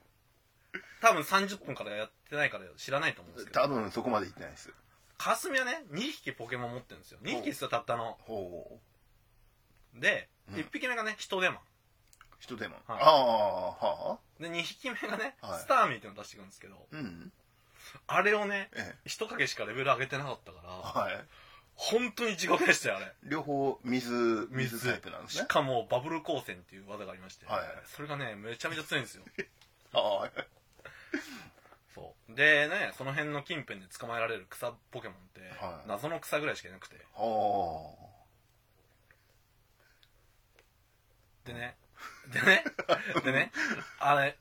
[1.01, 3.61] 多分30分からやってないから知らないと思うんですけど。
[3.61, 4.71] 多分そこまで行ってないです
[5.19, 7.19] 霞はね2匹ポケモン持ってるんですよ。
[7.23, 8.17] 2匹ですよたったの。
[8.21, 8.79] ほ
[9.95, 9.99] う。
[10.01, 10.55] でうん。
[10.55, 11.59] 1匹目がね人手マン。
[12.39, 13.01] 人でもあはい。
[13.03, 14.41] あはあ。
[14.41, 15.59] で2匹目がねはい。
[15.59, 16.87] スターミーっていうのを出してくるんですけど。
[16.91, 17.31] うん。
[18.07, 19.09] あれをねええ。
[19.09, 21.25] 人影しかレベル上げてなかったからはい。
[21.75, 23.13] 本当に地獄でしたよあれ。
[23.23, 24.09] 両方水
[24.51, 25.43] 水タイプなんですね。
[25.43, 29.23] しかもバブル光線っていう技がありまして、はいそれがねめちゃめちゃ強いんですよ。
[29.93, 30.31] ああ
[31.99, 32.35] そう。
[32.35, 35.87] でねその辺の近辺で捕まえられる草ポケモンって、はい。
[35.87, 36.95] 謎の草ぐらいしかいなくて。
[37.13, 37.93] は
[41.45, 41.75] でね
[42.31, 42.63] でね
[43.23, 43.51] でね
[43.99, 44.37] あれ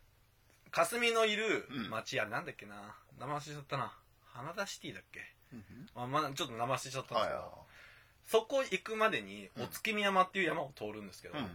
[0.71, 1.91] 霞のいるうん。
[1.91, 2.95] 町、あれなんだっけな？
[3.19, 3.93] 名前忘れちゃったな。
[4.27, 5.21] 花田シティだっけ？
[5.95, 7.51] あまあ、まあ、ちょっと名前忘れちゃったんですけど、は
[8.27, 9.65] そこ行くまでにうん。
[9.65, 11.49] お月見山っていう山を通るんですけど、いうん。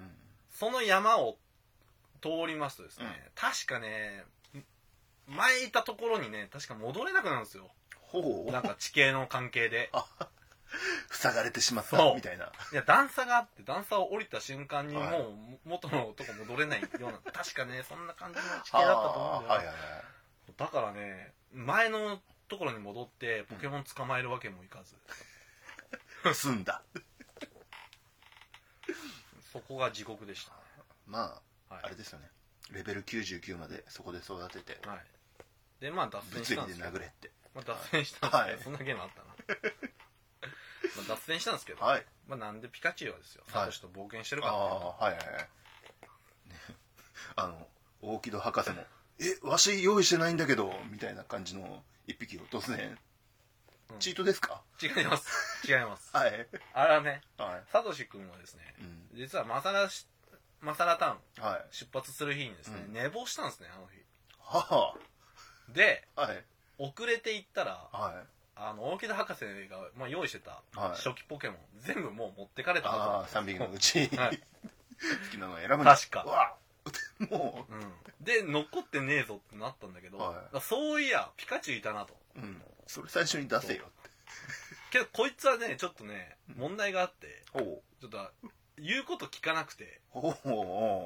[0.50, 1.38] その山を
[2.22, 3.12] 通りますとですね、うん。
[3.36, 4.24] 確かね
[5.28, 7.70] 前いたところにね確か戻れなくなるんですよ。
[8.02, 8.52] ほう。
[8.52, 9.92] なんか地形の関係で。
[11.12, 12.00] 塞がれてしまっそう。
[12.00, 12.52] たみたいな。
[12.72, 15.22] いや段差があって段差を降りた瞬間にもはい。
[15.22, 19.62] う元のとこ戻れないような 確かねそんな感じの地形だったと思うんだよ。
[19.62, 20.04] な、はいはいはい。
[20.58, 24.96] だからね前のところに戻ってポケモン捕まえるわけもいかず、
[26.34, 26.84] 済んだ。
[29.52, 30.58] そこが地獄でしたね。
[31.06, 31.84] まあはい。
[31.86, 32.30] あれですよね。
[32.72, 34.88] レベル99までそこで育てて。
[34.88, 35.06] はい
[35.84, 36.90] でまあ脱線したんですけど。
[36.92, 37.30] 殴れって。
[37.54, 38.60] まあ、脱線したんですけど、はい。
[38.64, 39.26] そんなゲームあったな。
[40.96, 42.06] まあ脱線したんですけど、はい。
[42.28, 43.44] まあ、なんでピカチュウはですよ。
[43.48, 43.54] はい。
[43.62, 45.36] サトシと冒険してるあかっていうと、あはいはいはい。
[45.36, 45.50] ね
[47.36, 47.68] あの
[48.02, 48.86] 大木戸博士も
[49.20, 52.98] 「えわし用意してないんだけど」みたいな感じの一匹を突然。
[53.90, 54.00] うん。
[54.00, 54.64] チートですか？
[54.82, 55.68] 違います。
[55.70, 56.10] 違います。
[56.16, 56.48] はい。
[56.74, 57.64] あれはねはい。
[57.72, 59.10] サトシ君はですねうん。
[59.14, 60.08] 実はマサラし
[60.62, 61.66] マサラタウンはい。
[61.72, 62.94] 出発する日にですね、うん。
[62.94, 64.02] 寝坊したんですねあの日。
[64.40, 64.98] は
[65.74, 66.44] であはい。
[66.80, 68.28] 遅れて行ったらはい。
[68.56, 70.90] あの大木戸博士が、まあ、用意してたはい。
[70.92, 74.38] 初期ポケモン、全部もう持ってかれたああはず3匹のうち、はい。
[74.38, 76.24] 好きなのを選ぶんだ確か。
[76.24, 76.56] うわ。
[77.30, 77.76] もう。
[77.76, 80.62] ん、で残ってねえぞってなったんだけど、はい。
[80.62, 82.14] そういやピカチュウいたなと。
[82.36, 84.10] う、うん、それ最初に出せよって。
[84.92, 87.82] けどこいつはねちょっとね問題があってほう。
[88.00, 88.18] ちょっと
[88.78, 90.32] 言うこと聞かなくてちょ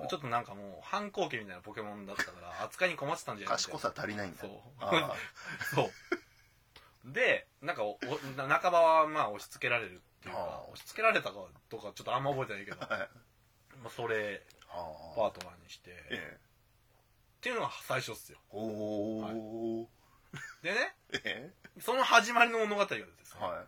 [0.06, 4.41] っとなんかもう反抗期みたいなポケモンだったから扱いに困ってたんじゃない賢さ足りないんだ。
[4.41, 4.51] そう。
[4.80, 5.13] あ
[5.75, 5.91] そ
[7.06, 7.12] う。
[7.12, 7.97] でなんかお
[8.38, 10.62] 半ばはまあ押し付けられるっていうかはあ。
[10.71, 11.36] 押し付けられたか
[11.69, 12.88] とかちょっとあんま覚えてないけど、ま
[13.86, 15.15] あ、それはあ。
[15.15, 16.38] パートナーにして、ええ。
[17.38, 18.39] っていうのが最初っすよ。
[18.49, 19.89] おお
[20.62, 23.65] でねえその始まりの物語がですね、えは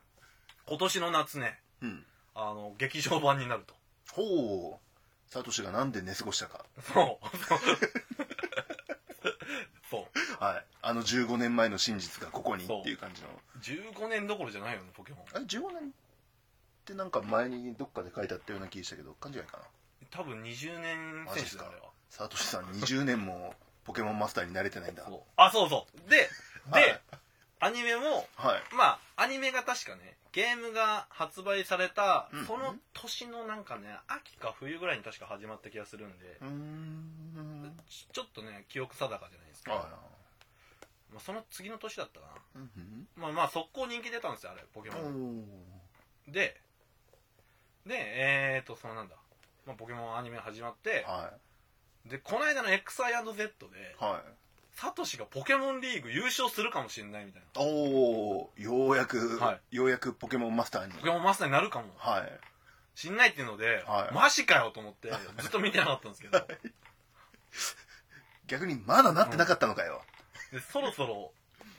[0.66, 2.06] 今年の夏ねいうん。
[2.36, 3.79] あの劇場版になると
[4.14, 5.32] ほう。
[5.32, 6.66] サトシがなんで寝過ごしたか。
[6.94, 7.28] そう。
[9.90, 10.44] そう。
[10.44, 10.66] はい。
[10.82, 12.80] あの15年前の真実がここにそう。
[12.82, 13.28] っていう感じの。
[13.62, 15.26] 15年どころじゃないよねポケモン。
[15.34, 15.92] あれ15年っ
[16.86, 19.64] てなんか前にどっかで書いてあったような気がしたけど勘違いかな。
[20.12, 21.90] 多分20年選手だあれは。
[22.10, 25.04] サトシさん20年もポケモンマスターに慣れてないんだ。
[25.06, 25.20] そう。
[25.36, 26.10] あそうそう。
[26.10, 26.30] でで、
[26.72, 27.02] はい
[27.60, 28.76] アニメもはい。
[28.76, 32.46] まあアニメが確かねゲームが発売されたうん。
[32.46, 36.40] その年のなんかね秋か冬ぐらいに確か始まった気がするんで
[37.90, 39.86] ちちょっとね記憶定かじゃないですか、は
[41.12, 46.32] まあ、その次の年だったかいうんなまあまあ速攻人気出たんですよあれポケモおンー。
[46.32, 46.56] で
[47.86, 49.16] でえーとそのなんだ、
[49.66, 51.32] まあ、ポケモンアニメ始まっては
[52.06, 54.22] でこの間の XI&Z でいはい
[54.80, 57.62] サトシがポケモンリーグ優勝するかもしれないみたいな。
[57.62, 60.94] おおようやく、はようやくポケモンマスターに。
[60.94, 61.88] ポケモンマスターになるかも。
[61.98, 62.32] はい。
[62.96, 64.14] しんないっていうので、はい。
[64.16, 66.40] マジかよと思ってずっと見てなかったんですけど。
[68.48, 70.02] 逆にまだなってなかったのかよ、
[70.54, 71.34] でそろそろ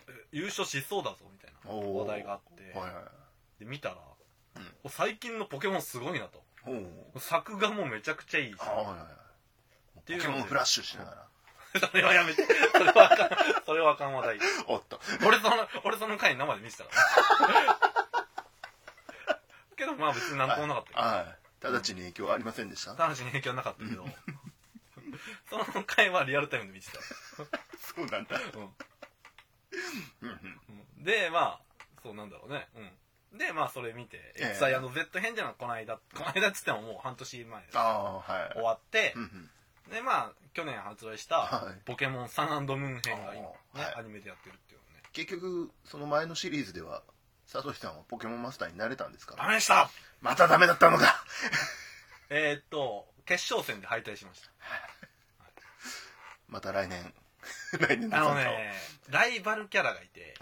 [0.06, 2.06] え優勝しそうだぞみたいなおー。
[2.06, 3.04] 話題があって、はいはい
[3.60, 3.96] で見たら、
[4.56, 4.90] うん。
[4.90, 6.44] 最近のポケモンすごいなと。
[6.66, 8.58] おお作画もめちゃくちゃいいし。
[8.58, 8.92] はいはいは
[10.00, 10.02] い。
[10.02, 10.28] ていうので。
[10.28, 11.29] ポケモンフラッシュしながら
[11.78, 12.44] それはやめて。
[12.44, 13.64] それはあかん。
[13.64, 15.00] それはあかん話題おっと。
[15.26, 16.90] 俺その俺その回生で見てたか
[17.46, 17.78] ら
[19.76, 21.36] けどまあ別になんともなかったよはい。
[21.62, 24.04] 直ちに影響はありませんでした、話に影響はなかったけど。
[25.50, 28.38] その回はリアルタイムで見てた、そうなんだ。
[28.38, 28.74] うん。
[30.22, 30.60] うんうん。
[30.98, 31.04] うん。
[31.04, 31.60] でまあ
[32.02, 32.68] そうなんだろうね。
[33.32, 33.38] うん。
[33.38, 34.58] でまあそれ見てええ。
[34.60, 37.78] XI&Z 編っていうのはこの間この間っつってももう半年前です。
[37.78, 38.52] ああはい。
[38.54, 39.50] 終わってうんうん
[39.90, 43.54] でまあ去年発売したはい「ポケモンサンムーン編」が今ね。
[43.74, 43.82] あー。
[43.84, 43.94] はい。
[43.96, 45.02] アニメでやってるっていうのね。
[45.12, 47.02] 結局その前のシリーズでは
[47.46, 49.36] サトシさんはポケモンマスターになれたんですか？
[49.36, 49.90] ダメでした。
[50.20, 51.24] またダメだったのか！
[52.30, 54.42] えーっと決勝戦で敗退しまし
[56.48, 57.14] また来年。
[57.78, 58.54] 来年のたあの参加を。
[58.54, 58.74] ね
[59.08, 60.36] ライバルキャラがいて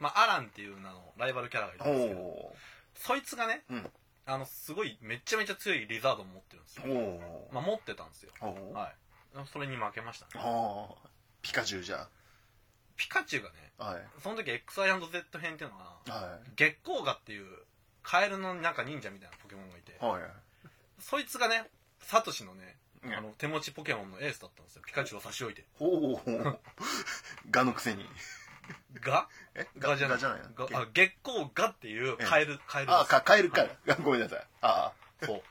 [0.00, 2.56] まあアランっていう名のライバルキャラがいるんですけどお
[2.96, 3.92] そいつがねううん
[4.28, 6.84] あのすごいめちゃめちゃ強いリザードン持ってるんですよ。
[7.50, 8.32] まあ持ってたんですよ。
[8.74, 8.92] は
[9.34, 9.46] い。
[9.50, 10.44] それに負けましたね。
[10.44, 11.08] おう
[11.40, 12.06] ピカチュウじゃ
[12.96, 14.04] ピカチュウがねはい。
[14.22, 17.46] その時 XI&Z 編っていうのはは月光河っていう
[18.02, 20.22] カエルのなんか忍者みたいなポケモンがいていはい。
[21.00, 21.64] そいつがね
[22.00, 23.14] サトシのねうん。
[23.14, 24.82] あの手持ちポケモンのエースだったんですよ。
[24.86, 25.64] ピカチュウを差し置いて。
[25.80, 26.20] おお
[27.50, 28.04] ガのくせに。
[29.00, 30.40] ガえガじゃないガじゃない
[30.74, 33.00] あ月光ガっていうカエルカエルです。
[33.00, 33.66] あかカエルか。
[34.02, 34.46] ごめんなさい。
[34.62, 35.42] あそ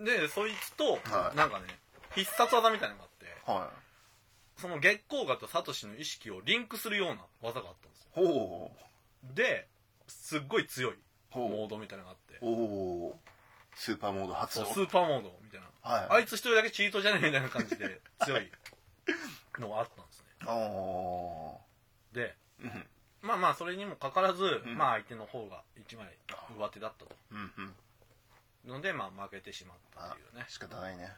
[0.00, 0.04] う。
[0.04, 1.36] でそいつとはい。
[1.36, 1.66] なんかね
[2.14, 3.72] 必殺技みたいなのがあってあは
[4.56, 8.22] その月光河とサトシの意識をリンクするような技があったんですよ。
[8.22, 8.76] いほ
[9.30, 9.68] うで
[10.08, 10.98] すっごい強い
[11.34, 12.38] モードみたいなのがあって。
[12.40, 13.20] おお
[13.74, 15.66] スーパーモード発動スーパーモードみたいな。
[15.82, 16.06] はい。
[16.10, 18.50] あいつ一人だけチートじゃねえみたいな感じで強い
[19.58, 20.26] のがあったんですね。
[20.46, 21.66] ああ
[22.12, 22.86] でうん
[23.26, 24.76] まあまあそれにもかかわらず、ん。
[24.76, 26.06] まあ相手の方が1枚
[26.58, 27.16] 上手だったと。
[27.32, 27.52] うん
[28.64, 28.72] うん。
[28.76, 30.44] のでまあ負けてしまったっていうね。
[30.48, 31.12] 仕方ないね。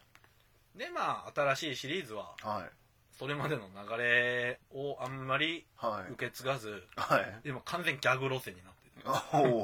[0.74, 2.70] でまあ新しいシリーズははい。
[3.18, 6.12] それまでの流れをあんまりはい。
[6.12, 7.40] 受け継がずはい。
[7.44, 9.48] 今完全にギャグ路線になってる。
[9.48, 9.56] お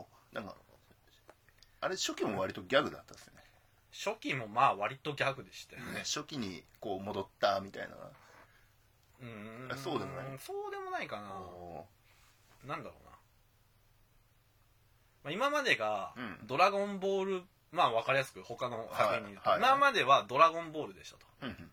[0.00, 0.54] おなんか
[1.80, 3.42] あれ初期も割とギャグだったんですよね。
[3.92, 6.00] 初期もまあ割とギャグでしたよね。
[6.00, 7.96] 初期にこう戻ったみたいな
[9.20, 9.72] うーん。
[9.72, 10.26] あそうでもない。
[10.38, 11.30] そうでもないかな。
[11.32, 11.86] お
[12.64, 13.10] なんだろうな、
[15.24, 17.42] まあ、今までがうん「ドラゴンボール」
[17.72, 19.60] まあ分かりやすく他の作品に言うと、はい。
[19.60, 21.26] はい今までは「ドラゴンボール」でしたと。
[21.42, 21.70] ーうん。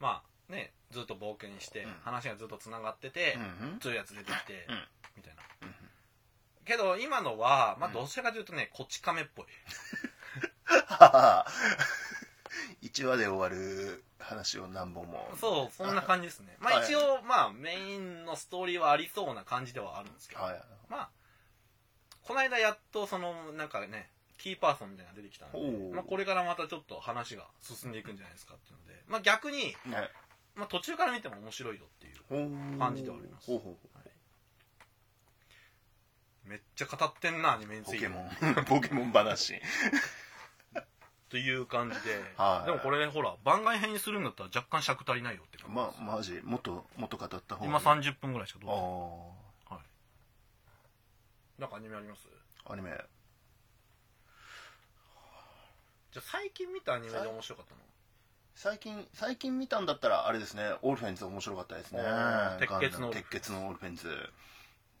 [0.00, 1.94] まあねずっと冒険して、うん。
[2.02, 3.78] 話がずっとつながってて、うんうん。
[3.80, 4.88] 強いやつ出てきて、うん。
[5.16, 5.74] みたいな、うん
[6.64, 7.94] けど今のはまあうん。
[7.94, 9.46] どちらかというとねこち亀っぽい
[12.82, 15.30] 1話で終わる話を何本も。
[15.40, 16.56] そうそんな感じですね。
[16.60, 21.10] まあはい一応まあメインのストーリーはありそうな感じではあるんですけど、はいまあ
[22.22, 25.94] この間やっとそのなんかねキーパーソンみたいなのが出てきたのおで、う。
[25.94, 30.10] まあ、これからまたちょっと話が進んでいくんじゃないですかっていうので、まあ、逆に、ね
[30.56, 33.50] まあ、途中から見ても面白いよっていう感じではあります。
[36.44, 38.08] めっちゃ語ってんなアニメについて。
[38.08, 38.64] ポケモン。
[38.66, 39.60] ポケモン話
[41.32, 42.66] という感じで、はい。
[42.66, 49.80] でもこれほら番外編にするんだったら若干尺足りないよって感じまあマジもっともっと語った方が今30分ぐらいしかどうあぞ
[51.58, 52.28] なんかアニメあります？
[52.66, 52.90] あアニメ。
[56.12, 57.80] じゃあ最近見たアニメで面白かったの
[58.54, 60.64] 最近最近見たんだったらあれですね。
[60.82, 62.02] オールフェンズ面白かったですね。
[62.60, 64.08] 鉄血の鉄血のオールフェンズ。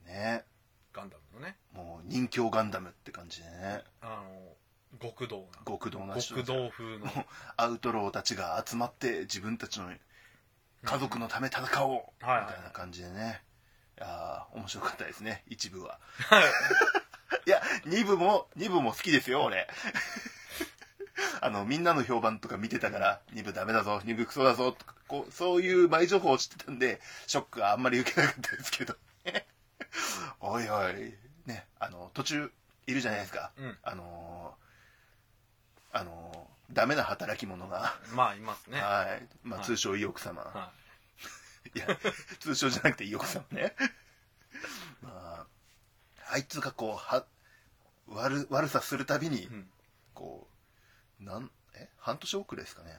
[0.06, 0.46] ね。
[0.94, 1.58] ガンダムのね。
[1.74, 3.82] もう人形ガンダムって感じでね。
[4.00, 4.51] あの
[5.00, 5.64] 極道な。
[5.64, 6.34] 極道な人。
[6.34, 7.26] 極道風の。
[7.56, 9.92] アウトローたちが集まって自分たちの
[10.84, 12.02] 家族のため戦おう。
[12.20, 13.42] みたいな感じでね。
[13.98, 15.44] いやー面白かったですね。
[15.48, 15.98] 一部は。
[17.46, 17.48] い。
[17.50, 19.68] や二部も二部も好きですよ俺。
[21.40, 28.96] あのみんなの評判とか見てたから二部ダメだぞ二部クソだぞとかこうそういう前情報を知ってたんでショックがあんまり受けなかったですけど。
[30.40, 31.14] おいおい
[31.46, 32.52] ねあの途中
[32.86, 33.78] いるじゃないですか、うん。
[33.82, 34.62] あのー
[35.92, 38.80] あのーダメな働き者が、まあいますね。
[38.80, 39.66] ははい、まあ、はい。
[39.66, 40.72] 通称意欲様、
[41.74, 41.78] い。
[41.78, 41.86] いや、
[42.40, 43.74] 通称じゃなくて意欲様ね。
[45.02, 45.46] ま
[46.28, 47.26] あ、あいつがこう、は、
[48.06, 49.70] 悪、悪さするたびに、うん。
[50.14, 50.48] こ
[51.20, 51.88] う、なん、え？
[51.98, 52.98] 半年遅れですかね。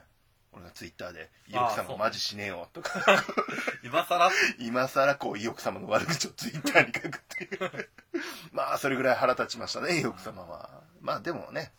[0.52, 1.78] 俺がツイッターで、意ああそう。
[1.78, 3.24] 欲様マジしねえよ、とか、
[3.82, 4.30] 今更？
[4.58, 7.90] 今更こう、意欲様の悪口をツイッターに書くっていう。
[8.52, 10.82] まあ、それぐらい腹立ちましたね、意欲様は。
[11.00, 11.72] まあ、でもね、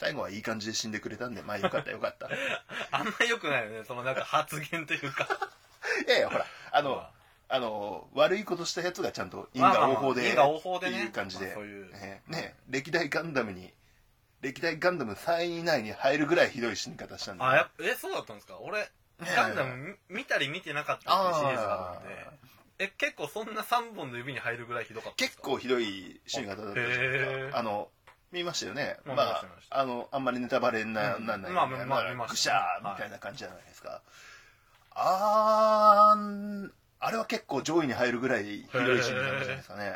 [0.00, 2.26] 最後はいい感じで死んでくれたんで、まあよかったよかった。
[2.26, 2.30] い
[2.90, 3.84] あんま良くないよね。
[3.84, 5.28] そのなんか発言というか。
[6.08, 7.12] やいや、ほら、あの、ま
[7.50, 7.58] あ。
[7.60, 10.96] の悪いことしたやつがちゃんと因果まあまあまあ応報で因果応報でね。
[10.96, 11.92] っていう感じで、まあそういう。
[11.92, 13.74] ねね歴代ガンダムに
[14.40, 18.58] 歴代ガンダム3位以内に入るぐらいひどい死に方したんで、あやえそうだったんですか？
[18.60, 18.88] 俺ね
[19.36, 22.24] ガンダムみ見たり見てなかったってシリーズがあるんで。
[22.28, 22.32] あ
[22.78, 27.50] え結構そんな3本の指に入るぐらいひどかった結構ひどい死に方だったじゃないへですー。
[27.50, 27.90] かあの
[28.32, 28.96] 見ましたよね。
[29.04, 31.26] まあまああのあんまりネタバレにな,、うん。
[31.26, 32.32] なんないまあみたいなまあ見ました。
[32.32, 34.02] ぐしゃーみたいな感じじゃないですか、
[34.92, 36.70] あー
[37.02, 39.94] あれは結構上位に入るぐらいひどい死に方じゃないですかね。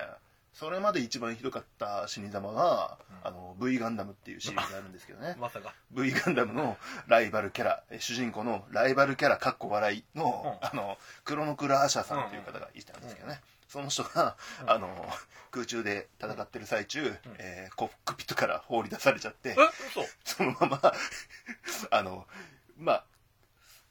[0.54, 5.34] それまで一番ひどかった死に様が、あの V ガンダムっていうシリーズがあるんですけどね。
[5.40, 5.74] まさか。
[5.90, 6.78] V ガンダムの
[7.08, 10.66] ライバルキャラえ主人公のライバルキャラかっこ笑いの,、うん。
[10.66, 13.40] あのクロノクラアーシャさんという方がいたんですけどね、
[13.74, 14.70] その人が、うん。
[14.70, 15.08] あの
[15.50, 19.56] 空中で戦ってる最中、えーコックピットから放り出されちゃってえ
[19.88, 20.04] 嘘。
[20.24, 20.92] そのまま
[21.90, 22.26] あの
[22.78, 23.04] まあ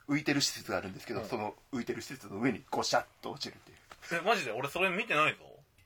[0.07, 1.27] 浮いてる施設があるんですけど、うん。
[1.27, 4.21] その浮いてる施設の上にゴシャッと落ちるっていう。
[4.21, 4.51] えマジで？
[4.51, 5.39] 俺それ見てないぞ。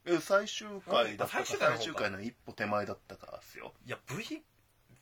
[0.05, 1.77] え最終回だったか最終回の方か。
[1.77, 3.73] 最終回の一歩手前だったかですよ。
[3.85, 4.41] いや V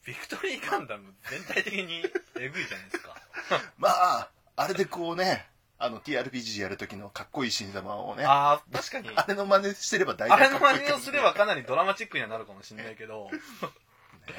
[0.06, 2.04] ビクトリーガンダム全体的に
[2.40, 3.16] えぐいじゃないですか。
[3.78, 5.48] まああれでこうね
[5.78, 8.24] あの TRPG やる時のかっこいい新様をね。
[8.26, 9.10] あああ確かに。
[9.28, 13.30] れの真似してれば大あれの体かっこいい真似をすればかなりドラマチックにはなるかもしれないけど。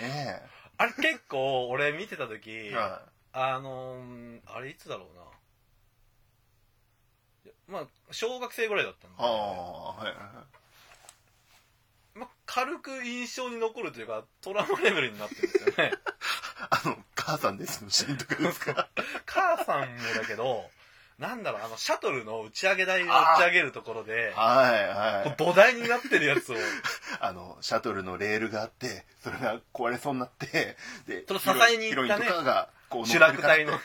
[0.01, 0.43] ね
[0.79, 5.23] あれ結構俺見てた時え、はあのーあれいつだろうな。
[7.45, 10.23] いやまあ小学生ぐらいだったんい、でああはいはいは
[12.15, 12.19] い。
[12.19, 15.93] まあ、軽く印象に残るというかトラウマレベルになってるんですよね。
[16.71, 18.89] あの母さんですのシーンとかですか？
[19.27, 20.71] 母さんもだけど
[21.19, 23.09] なんだろうあのシャトルの打ち上げ台を打
[23.39, 25.35] ち上げるところではいはい。
[25.39, 26.57] 土台になってるやつを。
[27.21, 32.07] あのシャトルのレールがあってそれが壊れそうになってでその支えに行ったね。
[32.07, 33.73] ヒロインとかがこう主落隊の。
[33.73, 33.83] はい。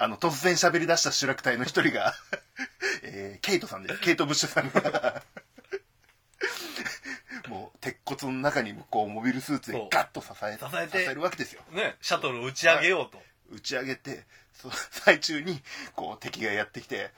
[0.00, 2.14] あの突然喋り出した主落隊の一人が、
[3.02, 4.00] えーケイトさんです。
[4.00, 5.22] ケイト・ブッシュさんが。
[7.48, 11.62] もう鉄骨の中にこうモビルスーツでガッと支え支えてるわけですよ。
[11.70, 14.24] ねシャトルを打ち上げようと、打ち上げて
[14.60, 15.60] その最中に
[15.94, 17.10] こう敵がやってきて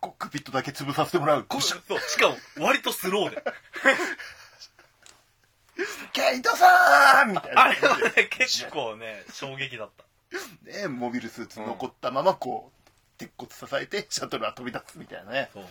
[0.00, 1.46] コックピットだけ潰させてもらう。
[1.50, 1.72] そうし
[2.18, 3.42] かも割とスローで。
[6.12, 7.62] ケイトさんみたいな。
[7.64, 10.04] あれはね結構ね衝撃だった。
[10.64, 15.50] でモビルスーツ残ったままこう鉄骨支えてシャトルは飛び立つみたいなね。
[15.52, 15.64] そう。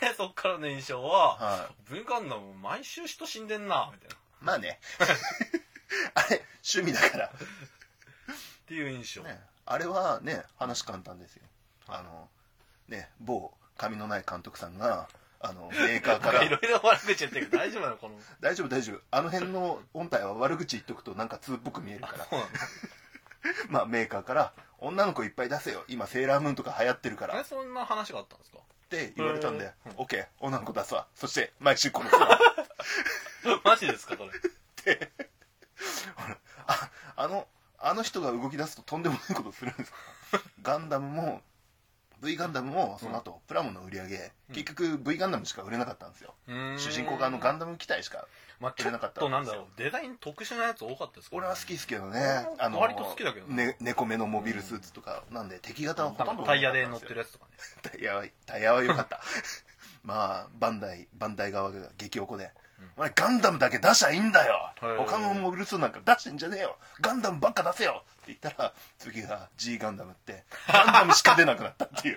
[0.00, 1.94] でそっからの印象ははい。
[1.94, 4.14] V ガンダム毎週人死んでんなみたいな。
[4.14, 4.78] っまあね。
[6.14, 7.32] あれ趣味だから、
[8.66, 9.40] ていう印象、ね、
[9.70, 11.42] あれはね話簡単ですよ。
[11.88, 12.28] あの
[12.88, 15.08] ね某髪のない監督さんが
[15.40, 18.14] あのメーカーかなんかいろらいろ悪口言ってるけど大丈夫なのこの。
[18.40, 19.00] 大丈夫大丈夫。
[19.10, 22.26] あの辺の音体は悪口言っとくとなんか通っぽく見えるから。
[23.68, 25.84] まあメーカーから女の子いっぱい出せよ。
[25.88, 27.38] 今セーラームーンとか流行ってるから。
[27.38, 28.58] えそんな話があったんですか？
[28.58, 29.92] って言われたんでうん。
[29.92, 31.06] OK 女の子出すわ。
[31.14, 32.08] そして毎週この。
[32.08, 32.18] 人
[33.64, 34.30] マジですかそれ。
[36.66, 37.46] ああの
[37.80, 39.98] あの人が動き出すととんでもないことするんですか？
[40.62, 41.42] ガンダムも
[42.20, 44.54] V ガンダムもその後、プラモの売り上げうん。
[44.56, 48.26] 結局 V ガンダムしか売れなかったんですよ、主主人公側のガンダム機体しか
[48.58, 51.36] まあ、ちょっ売れなかったとなんだろうデザイン特殊なやつ多かったですか？
[51.36, 52.48] 俺は好きですけどね。
[52.58, 53.66] あの割と好きだけどね。
[53.68, 57.52] ね猫目のモビルスーツとかなんで敵型はほとんどタイヤで乗ってるやつとかね。
[57.88, 59.20] タイヤはタイヤは良かった。
[60.02, 62.50] まあバンダイバンダイ側が激おこで、
[62.96, 64.72] お前ガンダムだけ出しゃいいんだよ。
[64.80, 66.76] はい他のモビルスーツなんか出してんじゃねえよ。
[67.00, 68.02] ガンダムばっか出せよ。
[68.22, 72.16] って言ったら次が G ガンダムってガンダムしか出なくなったっていう。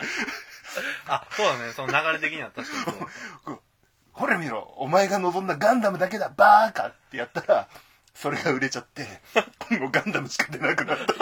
[1.07, 1.73] あそうだね。
[1.73, 2.91] その流れ的には確か
[3.51, 3.57] に
[4.13, 4.73] ほ れ見ろ。
[4.77, 7.67] お前が望んだガンダムだけだバーカってやったら
[8.13, 9.07] それが売れちゃって
[9.69, 11.19] 今後ガンダムしか出なくなったってい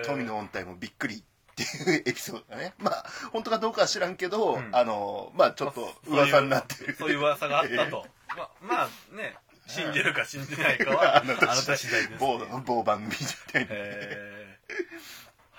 [0.00, 0.02] う。
[0.04, 2.74] 富の音体もびっくりっていうエピソードがね。
[2.80, 4.74] まあ本当かどうかは知らんけど、うん。
[4.74, 6.96] あのまあちょっと噂になってる。
[6.96, 8.06] そういう噂があったと。
[8.36, 9.36] ま まあね
[9.66, 14.58] 信じるか信じないかは あなた次第です某某番組みたいなへえ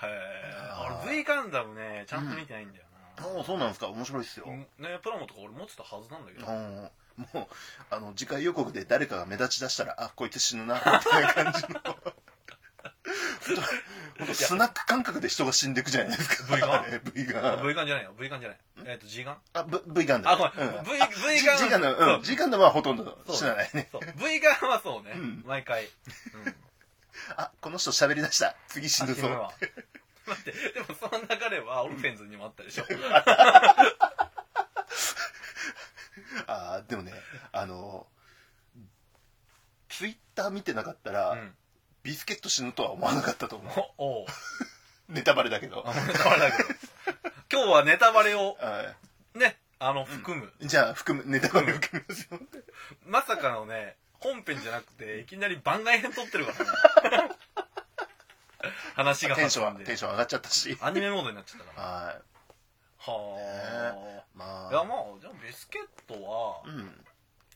[0.02, 1.04] へー。
[1.06, 2.84] 俺 V ガンダムねちゃんと見てないんだよ
[3.16, 3.88] ああそうなんですか。
[3.88, 4.46] 面白いっすよ、
[4.78, 6.46] な、ねプラモとか俺持ってたはずなんだけど。
[6.46, 6.90] うん。
[7.32, 7.46] もう
[7.90, 11.80] あの次回予告で誰かが目立ち出したらあこいつ死ぬなみたいな感じの
[14.18, 16.54] 本当スナック感覚で人が死んでいくじゃないですか。
[16.54, 17.66] V ガン？V ガン。
[17.66, 18.14] V ガンじゃないよ。
[18.18, 18.58] V ガンじゃない。
[18.86, 19.38] えっと G ガン？
[19.54, 20.68] あ V, v ガンダムあごめん。
[20.70, 20.84] うん。
[20.84, 22.22] V, v ガン G ガンううん。
[22.22, 23.88] G ガンはほとんど死なないね。
[24.16, 25.42] V ガンはそうね、うん。
[25.46, 25.90] 毎回、うん、
[27.36, 28.54] あこの人喋り出した。
[28.68, 29.52] 次死ぬそうあ死ぬわ。
[30.26, 30.52] 待って。
[30.52, 32.84] でもその流れはオルフェンズにもあったでしょ。
[36.46, 37.12] あーでもね
[37.52, 38.06] あの
[39.88, 41.54] ツイッター見てなかったら、うん
[42.04, 43.72] ビスケット死ぬとは思わなかったと思う。
[43.96, 44.26] おおう。
[45.08, 45.82] ネタバレだけど。
[45.86, 46.68] あネタバレだけど。
[47.50, 48.94] 今日はネタバレをは
[49.34, 52.40] ねあの含む、いじゃあ含むネタバレ含みますよ
[53.06, 56.52] まさかのね本編じゃなくていきなり番外編撮ってるか
[57.02, 57.30] らね。
[58.94, 60.76] 話がテンションテンション上がっちゃったし。
[60.80, 61.86] アニメモードになっちゃったから。
[61.88, 62.16] はい。
[62.98, 64.68] はまあ。
[64.68, 67.04] あいやまあじゃあビスケットはうん。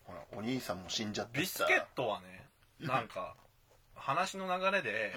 [0.04, 2.48] ほらお兄さんも死んじゃってビスケットはね
[2.80, 3.34] なんか
[3.98, 5.14] 話の流れで、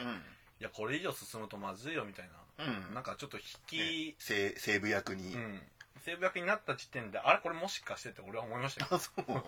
[0.60, 2.30] いやこれ以上進むとまずいよみたい
[2.60, 2.82] うんうん。
[2.90, 5.62] ななんかちょっと引き、西西部役に、うん。
[6.06, 8.88] 西部役になった時点であれこれもしかしてって俺は思いましたよ。
[8.92, 9.44] あ そう。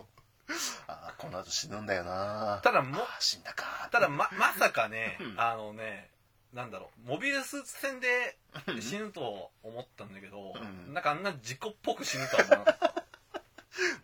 [0.88, 2.60] あこの後死ぬんだよな。
[2.64, 3.90] ただもあ死んだか。
[3.92, 5.40] ただま まさかねうん。
[5.40, 6.12] あのね
[6.54, 8.38] なんだろうモビルスーツ戦で
[8.80, 10.94] 死ぬと思ったんだけど、うん。
[10.94, 13.04] なんかあんな事故っぽく死ぬとは思わなかった、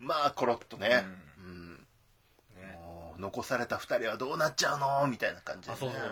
[0.00, 1.29] まあコロッとね、ううん
[3.20, 5.06] 残された二人はどうなっちゃうの？
[5.06, 6.06] みたいな感じで、ね、あそうそうそ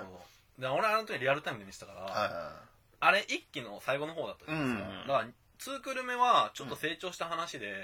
[0.59, 2.53] うで俺はあの時リアルタイムで見てたから、は
[3.01, 5.29] あれ一期の最後の方だったじゃないですか、うんだから
[5.59, 7.83] 2クール目はちょっと成長した話で、い、うん。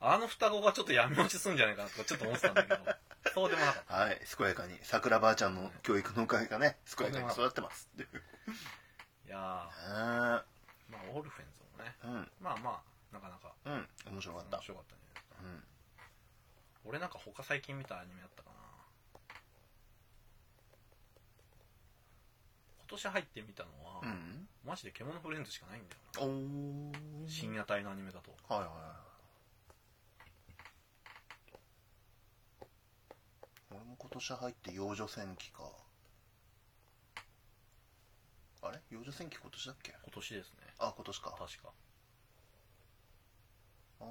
[0.00, 2.78] あの双子がちょっと闇落ちすんじゃないかなとかちょっと思ってたんだけど
[3.34, 3.94] そうでもなかった。
[3.94, 4.78] はい、健やかに。
[4.82, 8.22] 桜ばあちゃんの教育のおかげがね健やかに育ってますっていう。
[9.26, 9.68] いやま
[10.36, 10.44] あ
[11.12, 11.94] オルフェンズもね。
[12.02, 12.32] ーうん。
[12.40, 13.88] まあまあなかなかうん。
[14.12, 14.56] 面白かった。
[14.56, 15.00] 面白かったね
[15.42, 15.64] うん。
[16.86, 18.56] 俺なんか他最近見たアニメだったかな
[22.78, 24.48] 今年入ってみたのは、うん。
[24.66, 27.28] マジで獣フレンズしかないんだよな。
[27.28, 28.30] 深夜帯のアニメだと。
[28.52, 28.70] はいはい
[33.72, 35.62] 俺も今年入って幼女戦記か。
[38.62, 38.80] あれ？
[38.90, 39.92] 幼女戦記今年だっけ？
[39.92, 40.74] 今年ですね。
[40.78, 41.30] あ今年か。
[41.38, 41.72] 確か。
[44.00, 44.08] あー。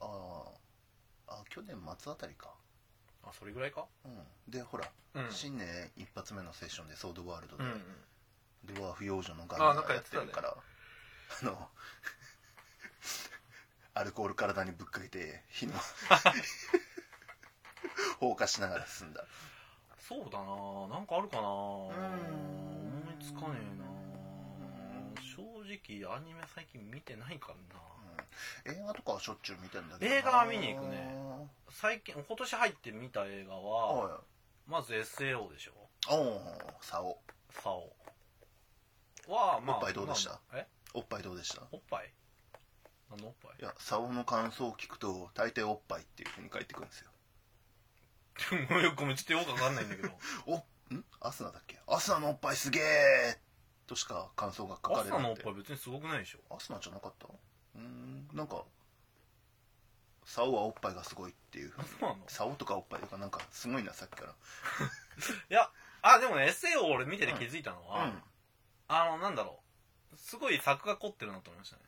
[0.00, 1.32] あー。
[1.40, 2.54] あ去年末あたりか
[3.26, 3.86] あそれぐらいか？
[4.04, 4.26] うん。
[4.50, 5.30] でほら、うん。
[5.30, 7.82] 新年一発目のセッションでソードワールドで、うん
[8.64, 10.26] ドワーフ幼女のガあンがやってなんかやってたね。
[10.26, 10.56] るから
[11.42, 11.68] あの
[13.94, 15.74] アルコール体にぶっかけて火の
[18.20, 19.24] 放火しながら進んだ。
[19.98, 23.16] そうだななんかあるかな思ん。
[23.20, 23.84] いつかねえな
[25.22, 25.42] 正
[26.02, 27.80] 直アニメ最近見てないからな
[28.66, 30.16] 映画とかはしょっちゅう見てんだけどな。
[30.18, 31.16] 映画は見に行くね。
[31.70, 34.20] 最近今年入って見た映画は
[34.66, 35.72] まず SAO でしょ。
[36.10, 36.40] おお
[36.80, 37.18] サオ。
[37.50, 37.92] サオ。
[39.26, 40.30] はまあおっぱいどうでした？
[40.30, 40.66] まあえ？
[40.94, 41.62] おっぱいどうでした？
[41.72, 42.12] おっぱい？
[43.10, 43.52] 何のおっぱい？
[43.60, 47.10] いやサオの感想を聞くと大抵おっぱいっていうふうに書いてくるんですよ。
[48.70, 50.10] もうよくごめんちょっとよくわかんないんだけど。
[50.46, 50.56] お
[50.94, 51.04] ん？
[51.20, 51.78] アスナだっけ？
[51.86, 53.38] アスナのおっぱいすげえ
[53.86, 55.12] としか感想が書かれなくて。
[55.14, 56.38] 朝のおっぱい別にすごくないでしょ。
[56.54, 57.26] アスナじゃなかった？
[57.76, 58.64] うーんなんか
[60.24, 61.72] サオはおっぱいがすごいっていう。
[62.00, 62.16] そうなの？
[62.28, 64.32] サオとかおっぱいとかなんかすごいなさっきから。
[65.50, 65.70] いや
[66.02, 68.22] あでもね SAO 俺見てて気づいたのは、うん。
[68.88, 69.60] あのなんだろ
[70.12, 70.16] う。
[70.16, 71.82] すごい作が凝ってるなと思いましたね。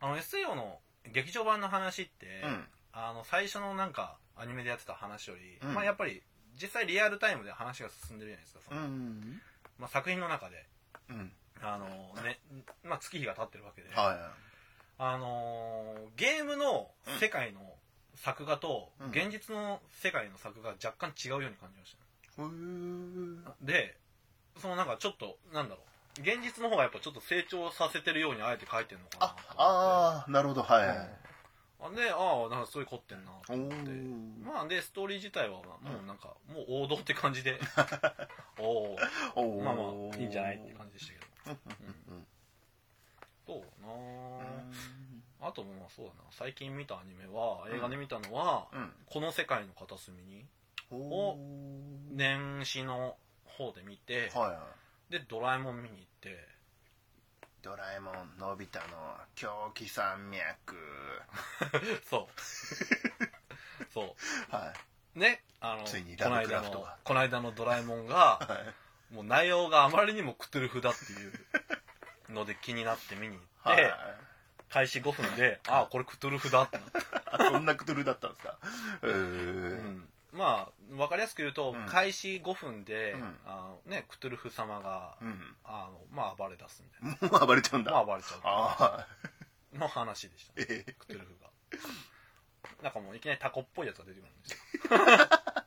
[0.00, 2.68] あの SAO の劇場版の話って、うん。
[2.92, 5.74] あの最初のなんかアニメでやってた話より、うん。
[5.74, 6.22] まあやっぱり
[6.54, 9.40] 実際リアルタイムで話が進んでるじゃないですかその、ん。
[9.78, 10.66] まあ、作品の中で。
[11.08, 11.32] うん
[11.62, 11.86] あの、
[12.22, 12.38] ね
[12.84, 14.32] まあ、月日が経ってるわけで、は
[14.98, 16.88] あのーゲームの
[17.20, 17.60] 世界の
[18.16, 19.10] 作画と、うん。
[19.10, 21.96] 現実の世界の作画が若干違うように感じましい
[22.38, 23.44] へー。
[23.44, 23.96] たで
[24.58, 26.20] そのなんかちょっとなんだろう。
[26.20, 30.62] 現実の方がやっぱちょっと成長させてるようにあえて書いてるのかなあああなるほど。
[30.62, 30.92] はい、うん。
[30.92, 33.74] あでああなんかそういう凝ってんなとお思って。
[33.74, 34.46] ー。
[34.46, 37.58] まあでストーリー自体はまあもうなんかもう王道って感じで。
[38.60, 38.96] お
[39.34, 41.31] おまあまあいいんじゃないって感じでしたけど
[42.08, 42.26] うん
[43.46, 44.72] どううなん。
[45.40, 46.20] ああとまあそうだな。
[46.30, 48.92] 最近見たアニメは映画で見たのは、うん。
[49.06, 50.46] この世界の片隅に
[50.90, 51.36] お
[52.10, 54.52] 年始の方で見て、は
[55.10, 56.48] いでドラえもん見に行って。
[57.62, 60.76] ドラえもんのび太の狂気山脈。
[62.08, 62.40] そう。
[63.92, 64.16] そ
[64.48, 64.72] は
[65.14, 68.74] うねあのついにこの間のこの間のドラえもんいがはい
[69.12, 71.28] もう内容があまりにもクトゥルフだってい
[72.30, 73.94] うので気になって見に行って、はい。
[74.70, 76.92] 開始5分でああこれクトゥルフだってなって、
[77.30, 78.58] あそんなクトゥルだったんですか？
[79.02, 79.12] へえう
[79.82, 80.08] ん。
[80.32, 81.86] まあ分かりやすく言うと、うん。
[81.86, 83.38] 開始5分で、うん。
[83.46, 85.56] あのね、クトゥルフ様が、うん。
[85.64, 87.90] あのまあ暴れ出すみたいもう暴れちゃうんだ。
[87.90, 88.40] なまあ暴れちゃう。
[88.44, 89.06] あ
[89.74, 90.92] あの話でした、ええ。
[90.94, 91.50] クトゥルフが。
[92.82, 94.58] なんかもういきなりタコっぽいやつが出てくるんですよ。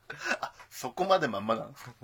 [0.72, 1.94] そこまでまんまなんですか？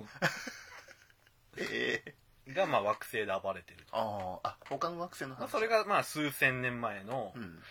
[1.56, 2.02] え
[2.46, 3.96] えがまあ惑星で暴れてると、
[4.42, 7.62] あああ他の惑星のまあ、話それがまあ数千年前の、いうん。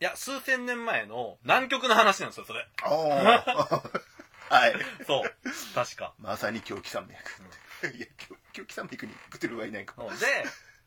[0.00, 2.66] や数千年前の南極の話なんですよそれ。
[2.82, 3.82] ああ
[4.54, 4.74] はい。
[5.06, 5.74] そう。
[5.74, 6.12] 確か。
[6.18, 10.10] まさに狂気山脈いや狂狂気山脈にクトゥルはいないかそう。
[10.18, 10.26] で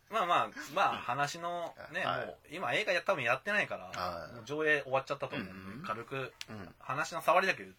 [0.09, 2.25] まあまあまあ話のね、はい。
[2.25, 4.33] もう今映画や多分やってないから、はい。
[4.35, 5.83] もう上映終わっちゃったと思うんで、うん。
[5.85, 6.75] 軽くうん。
[6.79, 7.75] 話の触りだけ言っ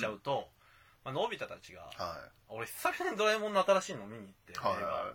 [0.00, 0.48] ちゃうと、
[1.04, 4.76] まあのび太たちがは俺久々にドラえもんの新しいの見に行って、いはい。
[4.76, 4.86] 映画。
[4.86, 5.14] は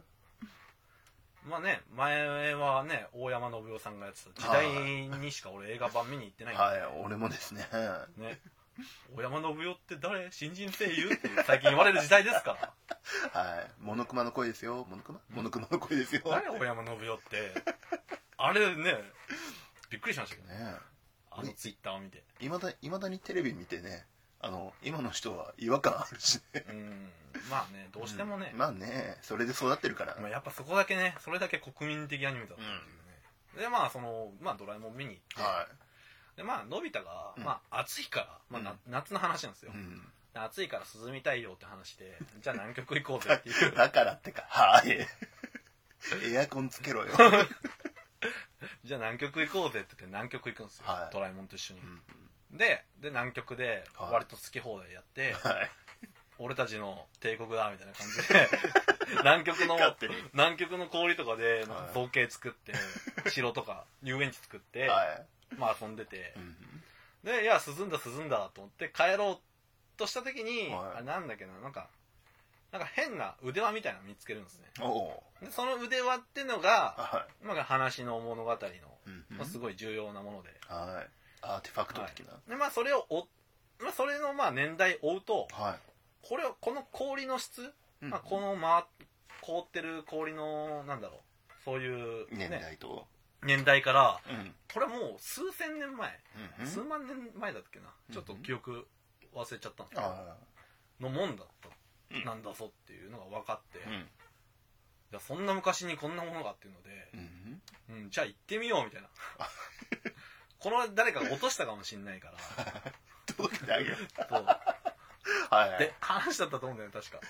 [1.48, 7.68] まあね前はね大山信代さんがやってた時代にしか俺映画版見に行ってないはい俺もですね。
[8.18, 8.40] ね。
[9.16, 10.32] 大山信代って誰？
[10.32, 11.12] 新人声優？
[11.14, 12.74] って最近言われる時代ですから。
[13.40, 13.72] はい。
[13.80, 14.86] モノクマの声ですよ。
[14.90, 15.20] モノクマ？
[15.30, 16.22] モノクマの声ですよ。
[16.26, 16.50] 誰？
[16.50, 17.54] 大山信代って。
[18.38, 18.96] あれね
[19.90, 20.58] びっくりしましたけどね。
[20.58, 20.76] ね
[21.32, 22.24] あのツイッターを見て。
[22.40, 24.06] いまだいまだにテレビ見てね
[24.46, 26.64] あの今の人は違和感あるしね。
[26.70, 27.10] うん。
[27.50, 30.16] まあねどうしてもね、まあねそれで育ってるから。
[30.22, 35.66] まあやっぱそこだけねそれだけ国民的アニメだったっていうね、でまあそのまあドラえもん見に行って、は
[36.38, 37.44] でまあのび太が、うん。
[37.44, 38.20] まあ暑いか
[38.52, 39.72] ら、まあ夏の話なんですよ。
[39.72, 40.02] い、うん。
[40.36, 43.72] 暑いから涼みたいよって話でじゃあ南極行こうぜっていう。
[43.76, 44.46] だからってか。
[44.48, 45.08] はい。
[46.32, 47.16] エアコンつけろよ。
[48.84, 51.14] じゃあ南極行こうぜって言って南極行くんですよ、はい。
[51.14, 51.80] ドラえもんと一緒に。
[51.80, 52.02] う、ん
[52.52, 54.14] でで南極ではい。
[54.14, 55.72] 割と好き放題やって、はい。
[56.38, 58.50] 俺たちの帝国だみたいな感じで
[59.24, 60.16] 南極の勝手に。
[60.34, 62.74] 南極の氷とかでなんかはい造形作って、
[63.30, 65.26] 城とか遊園地作って、はい。
[65.56, 66.34] まあ遊んでて。
[66.36, 66.84] う、ん
[67.24, 70.96] でいや涼んだ涼んだと思って帰ろうとした時に、はい。
[70.98, 71.90] あれなんだっけななんか
[72.72, 74.68] なんか変な腕輪みたいなの見つけるんですね。
[74.82, 79.26] おおでその腕輪ってのが、はまあ、話の物語の、いうん。
[79.38, 82.34] まあ、すごい重要なもので,、はいアーティファクト的な。
[82.48, 83.28] でまあ、それを追
[83.80, 85.80] まあ、それのまあ年代追うとはい。
[86.22, 88.10] これをこの氷の質、うん。
[88.10, 88.88] まあ、この、ま、
[89.42, 91.20] 凍ってる氷のなんだろう。
[91.64, 93.06] そういう、ね、年代と。
[93.44, 94.56] 年代からうん。
[94.74, 96.20] これはもう数千年前、
[96.60, 97.86] うん数万年前だっけな。
[98.12, 98.88] ちょっと記憶
[99.34, 100.38] 忘れちゃったんですけど、あ
[101.00, 101.70] のもんだった、
[102.16, 102.24] うん。
[102.24, 104.08] なんだぞっていうのが分かって、いうん。
[105.12, 108.02] やそんな昔にこんなものがっていうので、うん。
[108.04, 109.08] うん、じゃあ行ってみようみたいな
[110.66, 112.92] この誰かが落としたかもしんないから。
[113.38, 114.46] 届けてあげるそう。
[115.52, 117.22] はいで話だったと思うんだよね確か。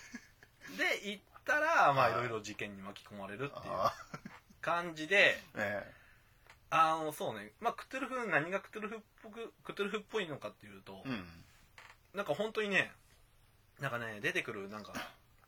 [0.77, 2.11] で行ったらまあはい。
[2.13, 3.93] いろいろ事件に巻き込まれるっていうあ
[4.61, 5.93] 感じで あね
[6.69, 7.51] あのそうね。
[7.59, 11.45] まあクトゥルフ何がクトゥルフっぽくクトゥルフっぽいのかっていうと、うん。
[12.13, 12.89] なんか本当にね
[13.81, 14.93] なんかね出てくるなんか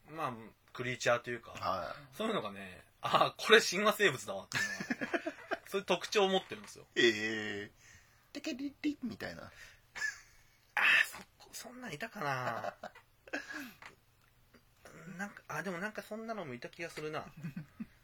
[0.09, 0.33] まあ
[0.73, 4.63] クリーチャーというかはそういうのがねあこれ神話生物だわっていう
[4.99, 5.23] のは
[5.67, 6.85] そういう特徴を持ってるんですよ。
[6.95, 7.71] いええ
[8.33, 9.43] テケリリみたいな。
[9.43, 9.51] あ
[10.75, 10.81] あ
[11.53, 12.73] そそんなんいたかな。
[15.17, 17.25] なんかあでもなんかそんなのもいた気がするな。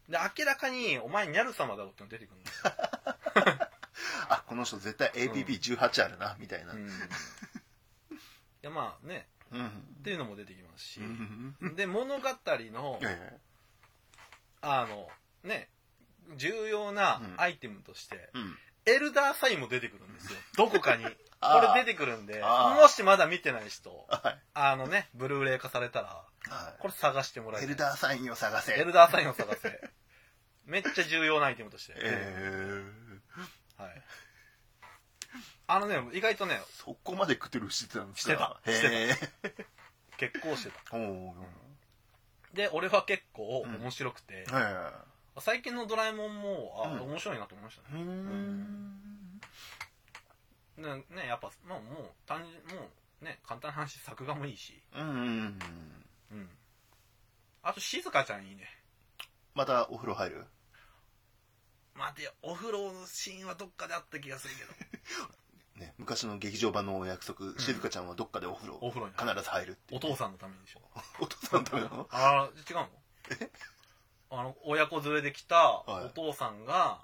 [0.08, 2.72] で明らかにお前ニャル様だろっての出てくるんですよ、
[4.28, 6.74] あこの人絶対 APP18 あるなみたいな。
[6.74, 6.90] うん、い
[8.60, 9.28] やまあね。
[9.50, 9.68] うん。
[9.68, 11.00] っていうのも出てきますし。
[11.00, 11.76] うん。
[11.76, 13.40] で物語のえ
[14.60, 15.08] あの
[15.42, 15.70] ね
[16.36, 20.38] 重要なアイテムとして、えうんエルダーサインも出てくるんですよ。
[20.58, 21.04] どこかに。
[21.04, 21.10] こ
[21.74, 24.38] れ出てくるんで、もしまだ見てない人、はい。
[24.54, 27.62] あのね、ブルーレイ化されたら、はこれ探してもらい。
[27.62, 28.74] エいたいルダーサインを探せ。
[28.74, 29.80] エルダーサインを探せ。
[30.66, 31.94] めっちゃ重要なアイテムとして。
[31.96, 34.02] えー、はい。
[35.66, 38.60] あのね、意外とね、そこまでクトゥルフしてたんですか？
[38.66, 39.16] してたへ
[40.18, 40.96] 結構してた。
[42.52, 44.44] で、俺は結構面白くて、へ
[45.40, 47.94] 最近のドラえもんも、あ、うん面白いなと思いましたえ。
[47.94, 48.02] うね。
[48.02, 49.40] ーん。
[50.76, 52.86] ね、ねやっぱ、まあもう、単純、も
[53.20, 55.58] う、ね、簡単な話、作画もいいし、うんうん。
[56.32, 56.48] うん。
[57.62, 58.68] あと、静香ちゃんいいね。
[59.54, 60.46] またお風呂入る？
[61.94, 64.72] 待てよ、お風呂のシーンはどっかであった気がするけど。
[65.78, 70.80] ね、昔の劇場版のお約束、静香ちゃんはどっかでお風呂お風呂に必ず入るっていうお父さんのためにでしょ。
[71.20, 72.08] お父さんのためなの？
[72.10, 72.90] ああ、違うの？
[74.30, 76.04] あの、親子連れで来たはい。
[76.06, 77.00] お父さんが、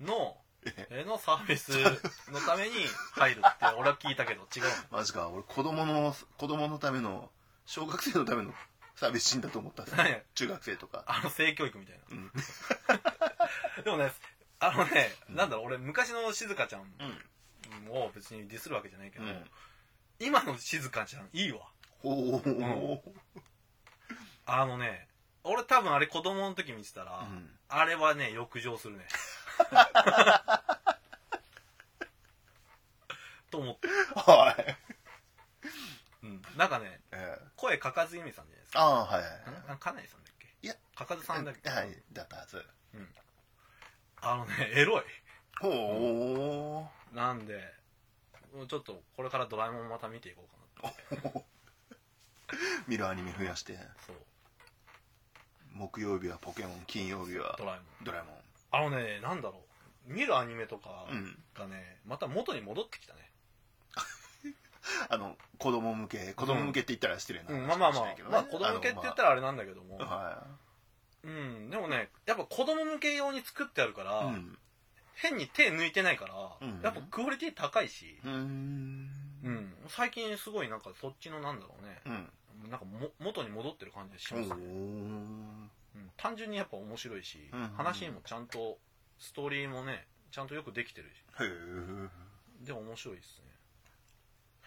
[0.00, 1.72] の、ええのサービス
[2.30, 2.74] のために
[3.12, 5.28] 入るって 俺は聞いたけど違うマジか。
[5.28, 7.30] 俺子供の子供のための
[7.66, 8.54] 小学生のための
[8.94, 9.84] サービスシーンだと思った。
[10.34, 11.04] 中学生とか。
[11.06, 12.04] あの性教育みたいな。
[12.10, 12.32] うん。
[13.82, 14.12] でもね
[14.60, 17.90] あのね、なんだろう俺昔の静香ちゃんうん。
[17.90, 19.50] を別にディスるわけじゃないけど、うん。
[20.20, 21.68] 今の静香ちゃんいいわ。
[22.04, 23.04] おお
[24.46, 25.08] あのね
[25.44, 27.50] 俺多分あれ子供の時見てたら、うん。
[27.68, 29.06] あれはね浴場するね。
[33.50, 34.76] と思って、はい。
[36.22, 37.44] うん、なんかねええ。
[37.56, 38.80] 声かかずゆみさんじゃないですか。
[38.80, 39.20] ああは
[39.72, 40.48] いんかなりさんだっけ？
[40.62, 40.74] いや。
[40.94, 42.64] かかずさんだっけ、はいだったはず。
[44.20, 45.04] あのね エロい。
[45.60, 47.74] ほなんで
[48.54, 50.48] もうちょっとこれからドラえもんまた見ていこ
[50.80, 51.44] うかなう
[52.88, 53.76] 見るアニメ増やして。
[54.06, 54.16] そう
[55.74, 58.04] 木曜日はポケモン金曜日はドラえもん。
[58.04, 59.60] ドラえもあのねなんだろ
[60.08, 60.12] う。
[60.12, 61.06] 見るアニメとか
[61.54, 63.30] がねまた元に戻ってきたね。
[65.08, 67.60] あの子供向け子供向けって言ったら失礼なうん。
[67.62, 68.30] 話まあまあまあ。
[68.30, 69.34] まあ子供向けって言ったらあ。
[69.34, 69.98] れなんだけども、
[71.22, 71.70] うん。
[71.70, 74.58] でもねやっぱ子供向け用に作ってあるから、いうん。
[75.14, 76.80] 変に手抜いてないから、うん。
[76.82, 79.08] やっぱクオリティ高いし、うーん
[79.44, 82.00] うん、最近すごいなんかそっちのなんだろうね。
[82.06, 82.10] う
[82.66, 82.70] ん。
[82.70, 84.68] なんかも元に戻ってる感じがしおますね、ー。
[84.68, 88.78] うん、単純にやっぱ面白いし、うん話にもちゃんと
[89.18, 91.12] ストーリーもねちゃんとよくできてるし。
[91.42, 93.44] へえでも面白いですね。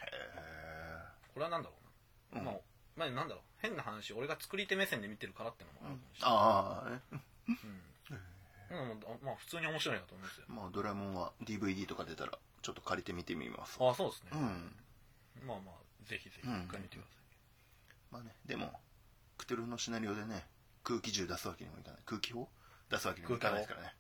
[0.02, 0.08] へ
[1.34, 1.76] これはなんだろ
[2.34, 2.46] うな、うん。
[2.46, 2.56] まあ
[2.98, 3.44] まあなんだろう。
[3.62, 6.38] 変な話俺が作り手目線で見てるからってのもあるかもしれない。
[6.38, 7.02] ああね
[7.48, 8.20] うん、
[8.76, 10.46] うん、まあ普通に面白いなと思うんですよ。
[10.50, 13.78] まあドラえもんは DVD とか出たらちょっと借りてみてみます。
[13.80, 14.30] ああそうですね。
[14.34, 15.48] う、ん。
[15.48, 16.64] まあまあぜひぜひうん。
[16.66, 18.72] 一回見てください、まあねでも
[19.38, 20.46] クトゥルフのシナリオでね
[20.84, 22.00] 空気銃出すわけにもいかない。
[22.06, 22.48] 空気砲
[22.90, 23.96] 出すわけにもいかないですからね。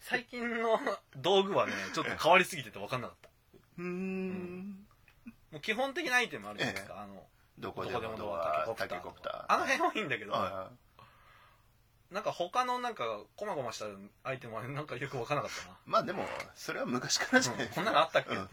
[0.00, 0.78] 最近の
[1.16, 3.28] 道具はね ちょっと変わりすぎてて分かんなかった。
[3.78, 4.86] うーん。
[5.50, 7.26] もう基本的なアイテムあるじゃないですか、あの
[7.58, 9.52] どこでもドドアアタケコプター。
[9.54, 10.70] あの辺はいいんだけど、は
[12.10, 13.04] なんか他のなんか
[13.36, 13.86] こまごました
[14.22, 15.74] アイテムはなんかよく分からなかったな。
[15.74, 17.66] いまあでもそれは昔からじゃない。
[17.66, 18.48] うんこんなのあったっけ、うん。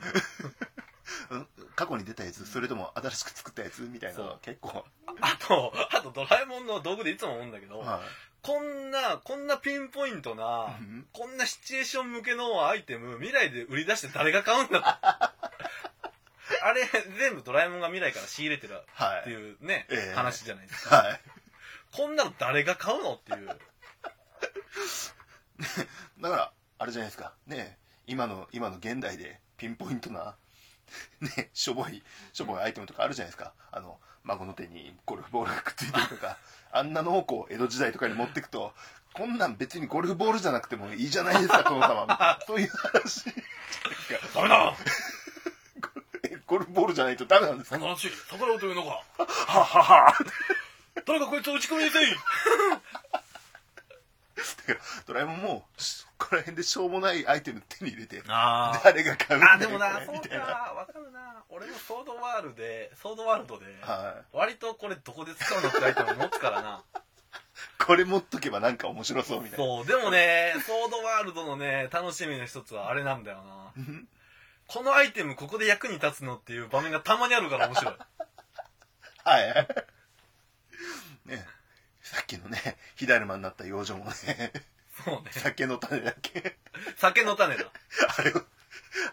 [1.37, 1.47] うん。
[1.75, 4.83] 過去に出たやつそれとも新しく作ったやつみたいな結構。
[5.21, 8.01] あとあとドラえもんの道具でいつも思うんだけど、は
[8.41, 11.05] こんなこんなピンポイントな、うん。
[11.13, 14.99] こんなシチュエーション向けのアイテム未来で売り出して誰が買うんだ
[16.61, 16.87] あれ
[17.17, 20.15] 全部ドラえもんが未来から仕入れてるはいっていうね、ええ。
[20.15, 20.97] 話じゃないですか。
[20.97, 21.21] はい
[21.95, 23.47] こんなの誰が買うのっていう。
[26.19, 27.33] だからあれじゃないですか。
[27.47, 27.77] ね
[28.07, 30.35] 今の今の現代でピンポイントな
[31.21, 33.53] ねしょぼいしょぼいアイテムとかあるじゃないですか。
[33.71, 36.37] あの孫の手にゴルフボールがくっついてるとか。
[36.75, 38.73] あんなのをこう江戸時代とかに持ってくと
[39.13, 42.39] こんなん別にゴルフボールじゃなくてもいいじゃないですか殿様。
[42.47, 43.25] そういう話。
[44.33, 44.75] ダメだ。
[46.31, 47.75] えゴルフボールじゃないとダメなんですか？
[47.77, 48.89] そんな話逆らうというのか。
[48.89, 50.13] ははは
[51.05, 52.05] 誰かこいつを打ち込みにせい
[54.67, 60.51] だからドラえもんもそこら辺でしょうもないアイテム手に入れてあ誰が買うんだよあでもなそうこれみたいなか。
[60.75, 61.43] わかるな。
[61.49, 64.37] 俺もソードワールでソードワールドではい。
[64.37, 66.83] 割とこれどこで使うのってアイテム持つからな。
[67.85, 69.65] これ持っとけばなんか面白そうみたいな。
[69.65, 69.85] そう。
[69.85, 73.73] でもねソードワールドのね楽しみの一つはあれなんだよな。
[74.67, 77.95] このアイテムここで役に立つのっていう場面がたまにあるから面白い。
[79.25, 79.67] はい。
[81.25, 81.45] ね、
[82.01, 84.11] さっきのね、火だるまになった養女もね、
[85.05, 85.31] そうね。
[85.31, 86.57] 酒の種だっけ。
[86.97, 87.65] 酒の種だ。
[88.17, 88.41] あれを、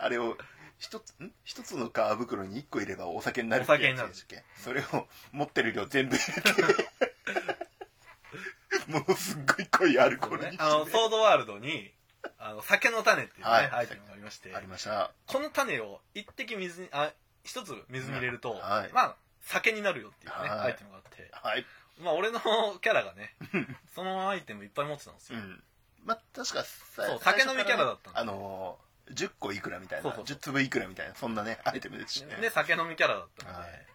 [0.01, 0.37] あれを、
[0.79, 1.33] 一つ、ん？
[1.45, 4.63] 一つの皮袋に一個入ればお酒になるってお酒になるやつでしたっけ？
[4.63, 6.89] それを持ってる量全部入れて、
[8.89, 11.93] ものすっごい濃いアルコールにして、あのソードワールドに
[12.39, 13.71] あの酒の種っていうね、はい。
[13.71, 14.55] アイテムがありまして。
[14.55, 15.13] ありました。
[15.27, 17.13] この種を一滴水にあ
[17.45, 18.93] 一つ水に入れると、はい。
[18.93, 20.61] まあ酒になるよっていうね、はい。
[20.61, 21.31] アイテムがあって。
[21.33, 21.67] はい。
[21.99, 22.41] まあ俺の
[22.81, 23.35] キャラがね
[23.95, 25.63] そのアイテムいっぱい持ってたんですよ、うん。
[26.05, 32.37] まあ、確かさそう酒飲みキャラだったんだあのー、10個いくらみたいな、そうそうそう10粒いくらみたいな、そんなね、アイテムですしね。
[32.41, 33.87] で酒飲みキャラだったので、はい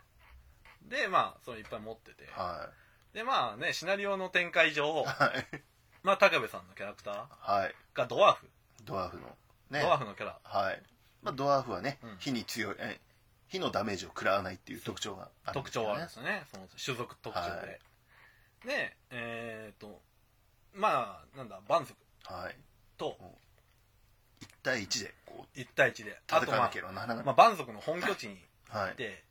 [0.89, 2.69] でまあそれいっぱい持ってては
[3.13, 5.03] でまあねシナリオの展開上い。
[5.05, 5.61] はい。
[6.03, 7.73] まあ高部さんのキャラクターはい。
[7.95, 8.47] がドワーフ、
[8.83, 9.23] ドワーフの。
[9.71, 9.81] ね。
[9.81, 10.83] ドワーフのキャラはい。
[11.23, 12.99] まあ、ドワーフはね、うん火に強い、え
[13.47, 15.87] 火のダメージを食らわないっていう特徴があるん特ですよね。
[15.87, 17.79] 徴はあるんですよねその種族特徴で、はい
[18.65, 20.01] でえっ、と
[20.73, 21.93] まあなんだ蛮族
[22.23, 22.55] はい。
[22.97, 23.17] と
[24.41, 27.25] 1対1で、こう、1対1であとまあ戦わなければならない。
[27.25, 28.39] まあ、蛮族の本拠地に
[28.69, 28.95] はい行っ。
[28.95, 29.23] て、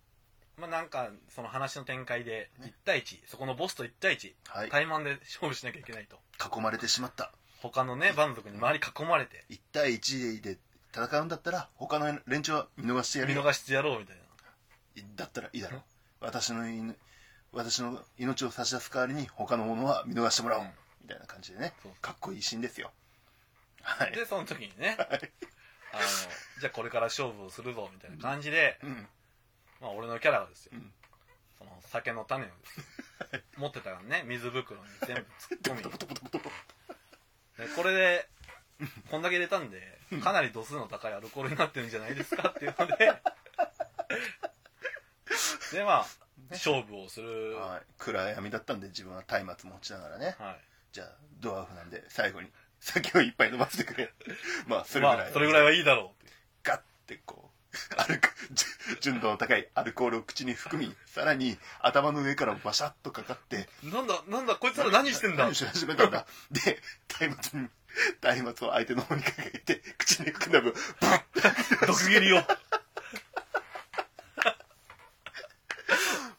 [0.56, 4.70] まあなんかその話の展開で1対1そこのボスと1対1はい。
[4.70, 7.32] 対マンで勝負しなきゃいけないと囲まれてしまった。
[7.60, 10.58] 他のね蛮族に周り囲まれて1対1で
[10.94, 13.42] 戦うんだったら、他の連中は見逃してやるよ。
[13.42, 14.22] 見逃してやろうみたいな
[15.16, 15.82] だったらいいだろう。
[16.20, 16.96] 私の犬、
[17.52, 20.64] 私の命を差し出す代わりに、他のものは見逃してもらおう。
[20.64, 20.70] うん
[21.04, 21.92] みたいな感じでねそう。
[22.00, 22.90] かっこいいシーンですよ。
[23.82, 24.12] はい。
[24.12, 25.18] でその時にねあの
[26.60, 29.06] じゃあこれから勝負をするぞみたいな感じで、うん。
[29.80, 30.90] まあ、俺のキャラがですよ、うん
[31.56, 32.78] その酒の種をです
[33.36, 35.24] よ持ってたからね水袋に全部突
[35.56, 38.28] っ込みでこれで
[39.08, 39.78] こんだけ入れたんで
[40.20, 42.96] かなり度数の高いアルコールになってるんじゃないですかっていうので
[45.72, 46.06] でまあ
[46.50, 47.82] 勝負をするははい。
[47.98, 50.36] 暗闇だったんで、自分は松明持ちながらね。
[50.38, 50.42] い
[50.92, 51.08] じゃあ、
[51.40, 52.48] ドワーフなんで、最後に
[52.80, 54.12] 酒をいっぱい飲ませてくれ。
[54.68, 55.30] まあ、それぐまらい。
[55.30, 65.44] あそれぐらいはいいだろうってガッてこう、純度の高いアルコールを口に含み、さらに頭の上からバシャッとかかって、なんだなんだこいつら何してんだ？
[65.44, 66.26] 何し始めたんだ？
[66.52, 66.80] で、
[67.28, 67.68] 松明に、
[68.22, 70.78] 松明を相手の方にかけて、口に含んだ分、ブ
[71.40, 72.42] ッ毒斬りを。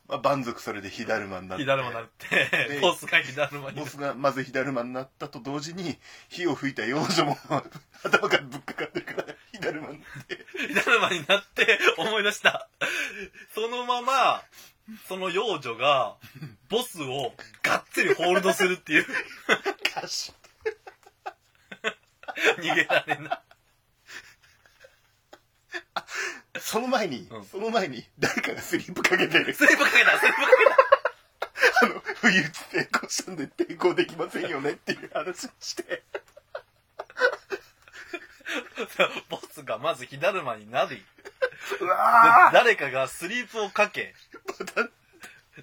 [0.08, 1.64] まあ、蛮族それで火だるまになって。
[1.64, 5.97] 火だるまになってでボスが火だるまにボスがまず火だるまになったと同時に、
[6.30, 7.38] 火を吹いた幼女も
[8.03, 10.45] 頭からぶっかかってるから、火だるまになって。
[10.68, 12.70] 火だるまになって思い出した。
[13.53, 14.43] そのまま
[15.08, 16.16] その幼女が
[16.70, 17.34] ボスを
[17.64, 19.06] がっつりホールドするっていう。
[19.95, 20.45] ガシッ
[22.60, 23.40] 逃げられない。
[26.60, 27.46] その前に、うん。
[27.46, 29.54] その前に、誰かがスリープかけてる。
[29.54, 30.48] スリップかけたスリップか
[31.84, 35.84] あの、不意打ち成功したんで抵抗できませんよねっていう話をして。
[35.84, 36.04] け
[38.98, 41.04] たボスがまず火だるまになり。
[41.80, 44.14] うわ誰かがスリープをかけ。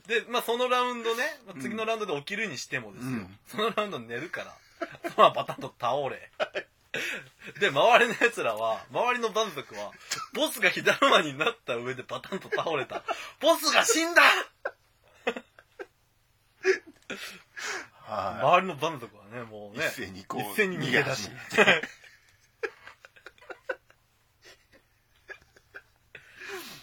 [0.06, 3.38] で、まあ、そのラウンドね、まあ次のラウンドで起きるにしてもですよ、うん。
[3.46, 4.56] そのラウンド寝るから、
[5.02, 6.30] そ のままバタンと倒れ。
[7.58, 9.92] で、周りの奴らは、周りの蛮族は、
[10.34, 13.02] ボスが火だるまになった上でバタンと倒れた。
[13.40, 14.22] ボスが死んだ
[18.04, 19.78] は周りの蛮族はね、もうい。
[19.78, 21.30] ね、一斉にこう、一斉に逃げ出し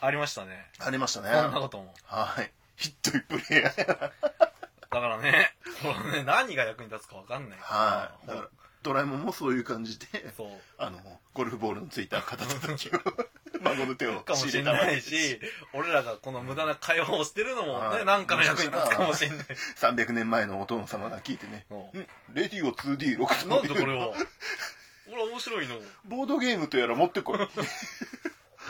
[0.01, 0.71] ありましたね。
[0.79, 1.29] めありましたね。
[1.31, 1.93] そんなことも。
[2.05, 2.51] はい。
[2.77, 3.97] ヒットイプレイヤーや
[4.39, 4.48] な。
[4.91, 7.79] だからね、ね、 何が役に立つかわかんないから。
[7.79, 8.27] はい。
[8.27, 8.49] だから、
[8.81, 10.47] ドラえもんもそういう感じで、そう。
[10.77, 10.99] あの、
[11.33, 12.99] ゴルフボールのついた片手時を、
[13.61, 15.39] 孫の手をかもしれないし、
[15.73, 19.37] 俺らがこの無駄な会話をしてるのもね、はいなんかの役に立つかもしれない。
[19.37, 24.13] 300年前のお殿様が聞いてね、うんんレディオ 2D6 なんでこれを？
[24.13, 25.81] これ面白いの。
[26.05, 27.39] ボードゲームとやら持ってこい。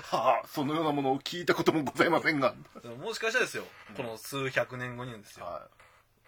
[0.04, 2.56] はあ、そのようなものを聞いたこともございませんが。
[3.00, 3.66] もしかしたらですよ、
[3.96, 5.68] この数百年後にですよ、は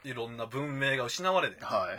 [0.04, 1.98] いろんな文明が失われてい。、はい。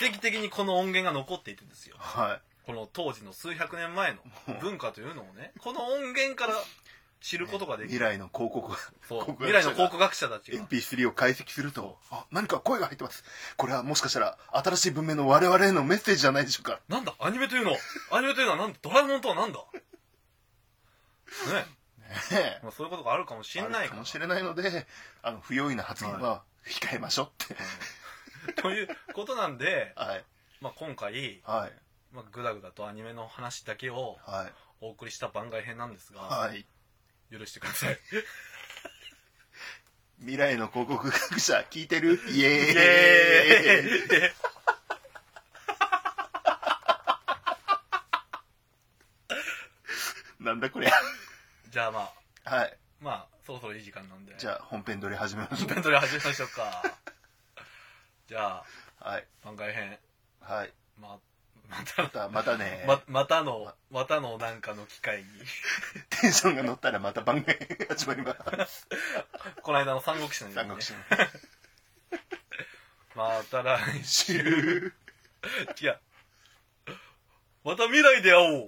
[0.00, 2.40] 奇跡的にこの音源が残っていてですよ、はい。
[2.66, 4.18] この当時の数百年前の
[4.60, 6.54] 文化というのをね、この音源から
[7.22, 7.98] 知ることができる。
[7.98, 8.76] 未来の広告が、
[9.08, 10.62] そう未来の考が古学者たちが。
[10.66, 13.24] MP3 を解析すると、あ、何か声が入ってます。
[13.56, 16.80] これはもしかしたら新しい文明の我々へのメッセージじゃないでしょうか。
[16.88, 17.14] なんだ？
[17.18, 17.72] アニメというの？
[18.10, 18.78] アニメというのはなんだ？
[18.82, 19.58] ドラえもんとはなんだ？
[21.52, 21.64] ね
[22.30, 24.04] ねえまあ、そういうことがあるかもしんないかも。
[24.04, 24.86] しれないので、
[25.22, 27.56] あの、不用意な発言は控えましょうって。
[28.62, 30.24] ということなんで、はい。
[30.60, 31.72] まあ、今回、はい。
[32.12, 34.52] まあ、ぐだぐだとアニメの話だけをはい。
[34.80, 36.66] お送りした番外編なんですが、はい。
[37.30, 37.98] 許してください。
[40.20, 42.20] 未来の広告学者聞いてる？
[42.28, 44.32] イエーイイエーイ
[50.44, 50.92] なんだこりゃ。
[51.70, 52.10] じゃあま
[52.44, 52.78] あ、はい。
[53.00, 54.34] まあ、そろそろいい時間なんで。
[54.38, 56.82] じゃあ本編撮り始めましょイベントで始めましょうか。
[58.28, 58.64] じゃあ、
[59.04, 59.08] う。
[59.08, 59.26] はい。
[59.44, 59.98] 番外編。
[60.40, 60.72] はい。
[60.98, 61.18] まあ、
[61.68, 65.24] またまたまたね、ままたのまたのなんかの機会に
[66.10, 67.56] テンションが乗ったらまた番組
[67.88, 68.34] 始まりま
[68.66, 68.86] す
[69.62, 70.98] この間の三国志のね三国志の
[73.16, 74.92] また来週週
[75.82, 75.98] 違う
[77.64, 78.66] また未来で会おう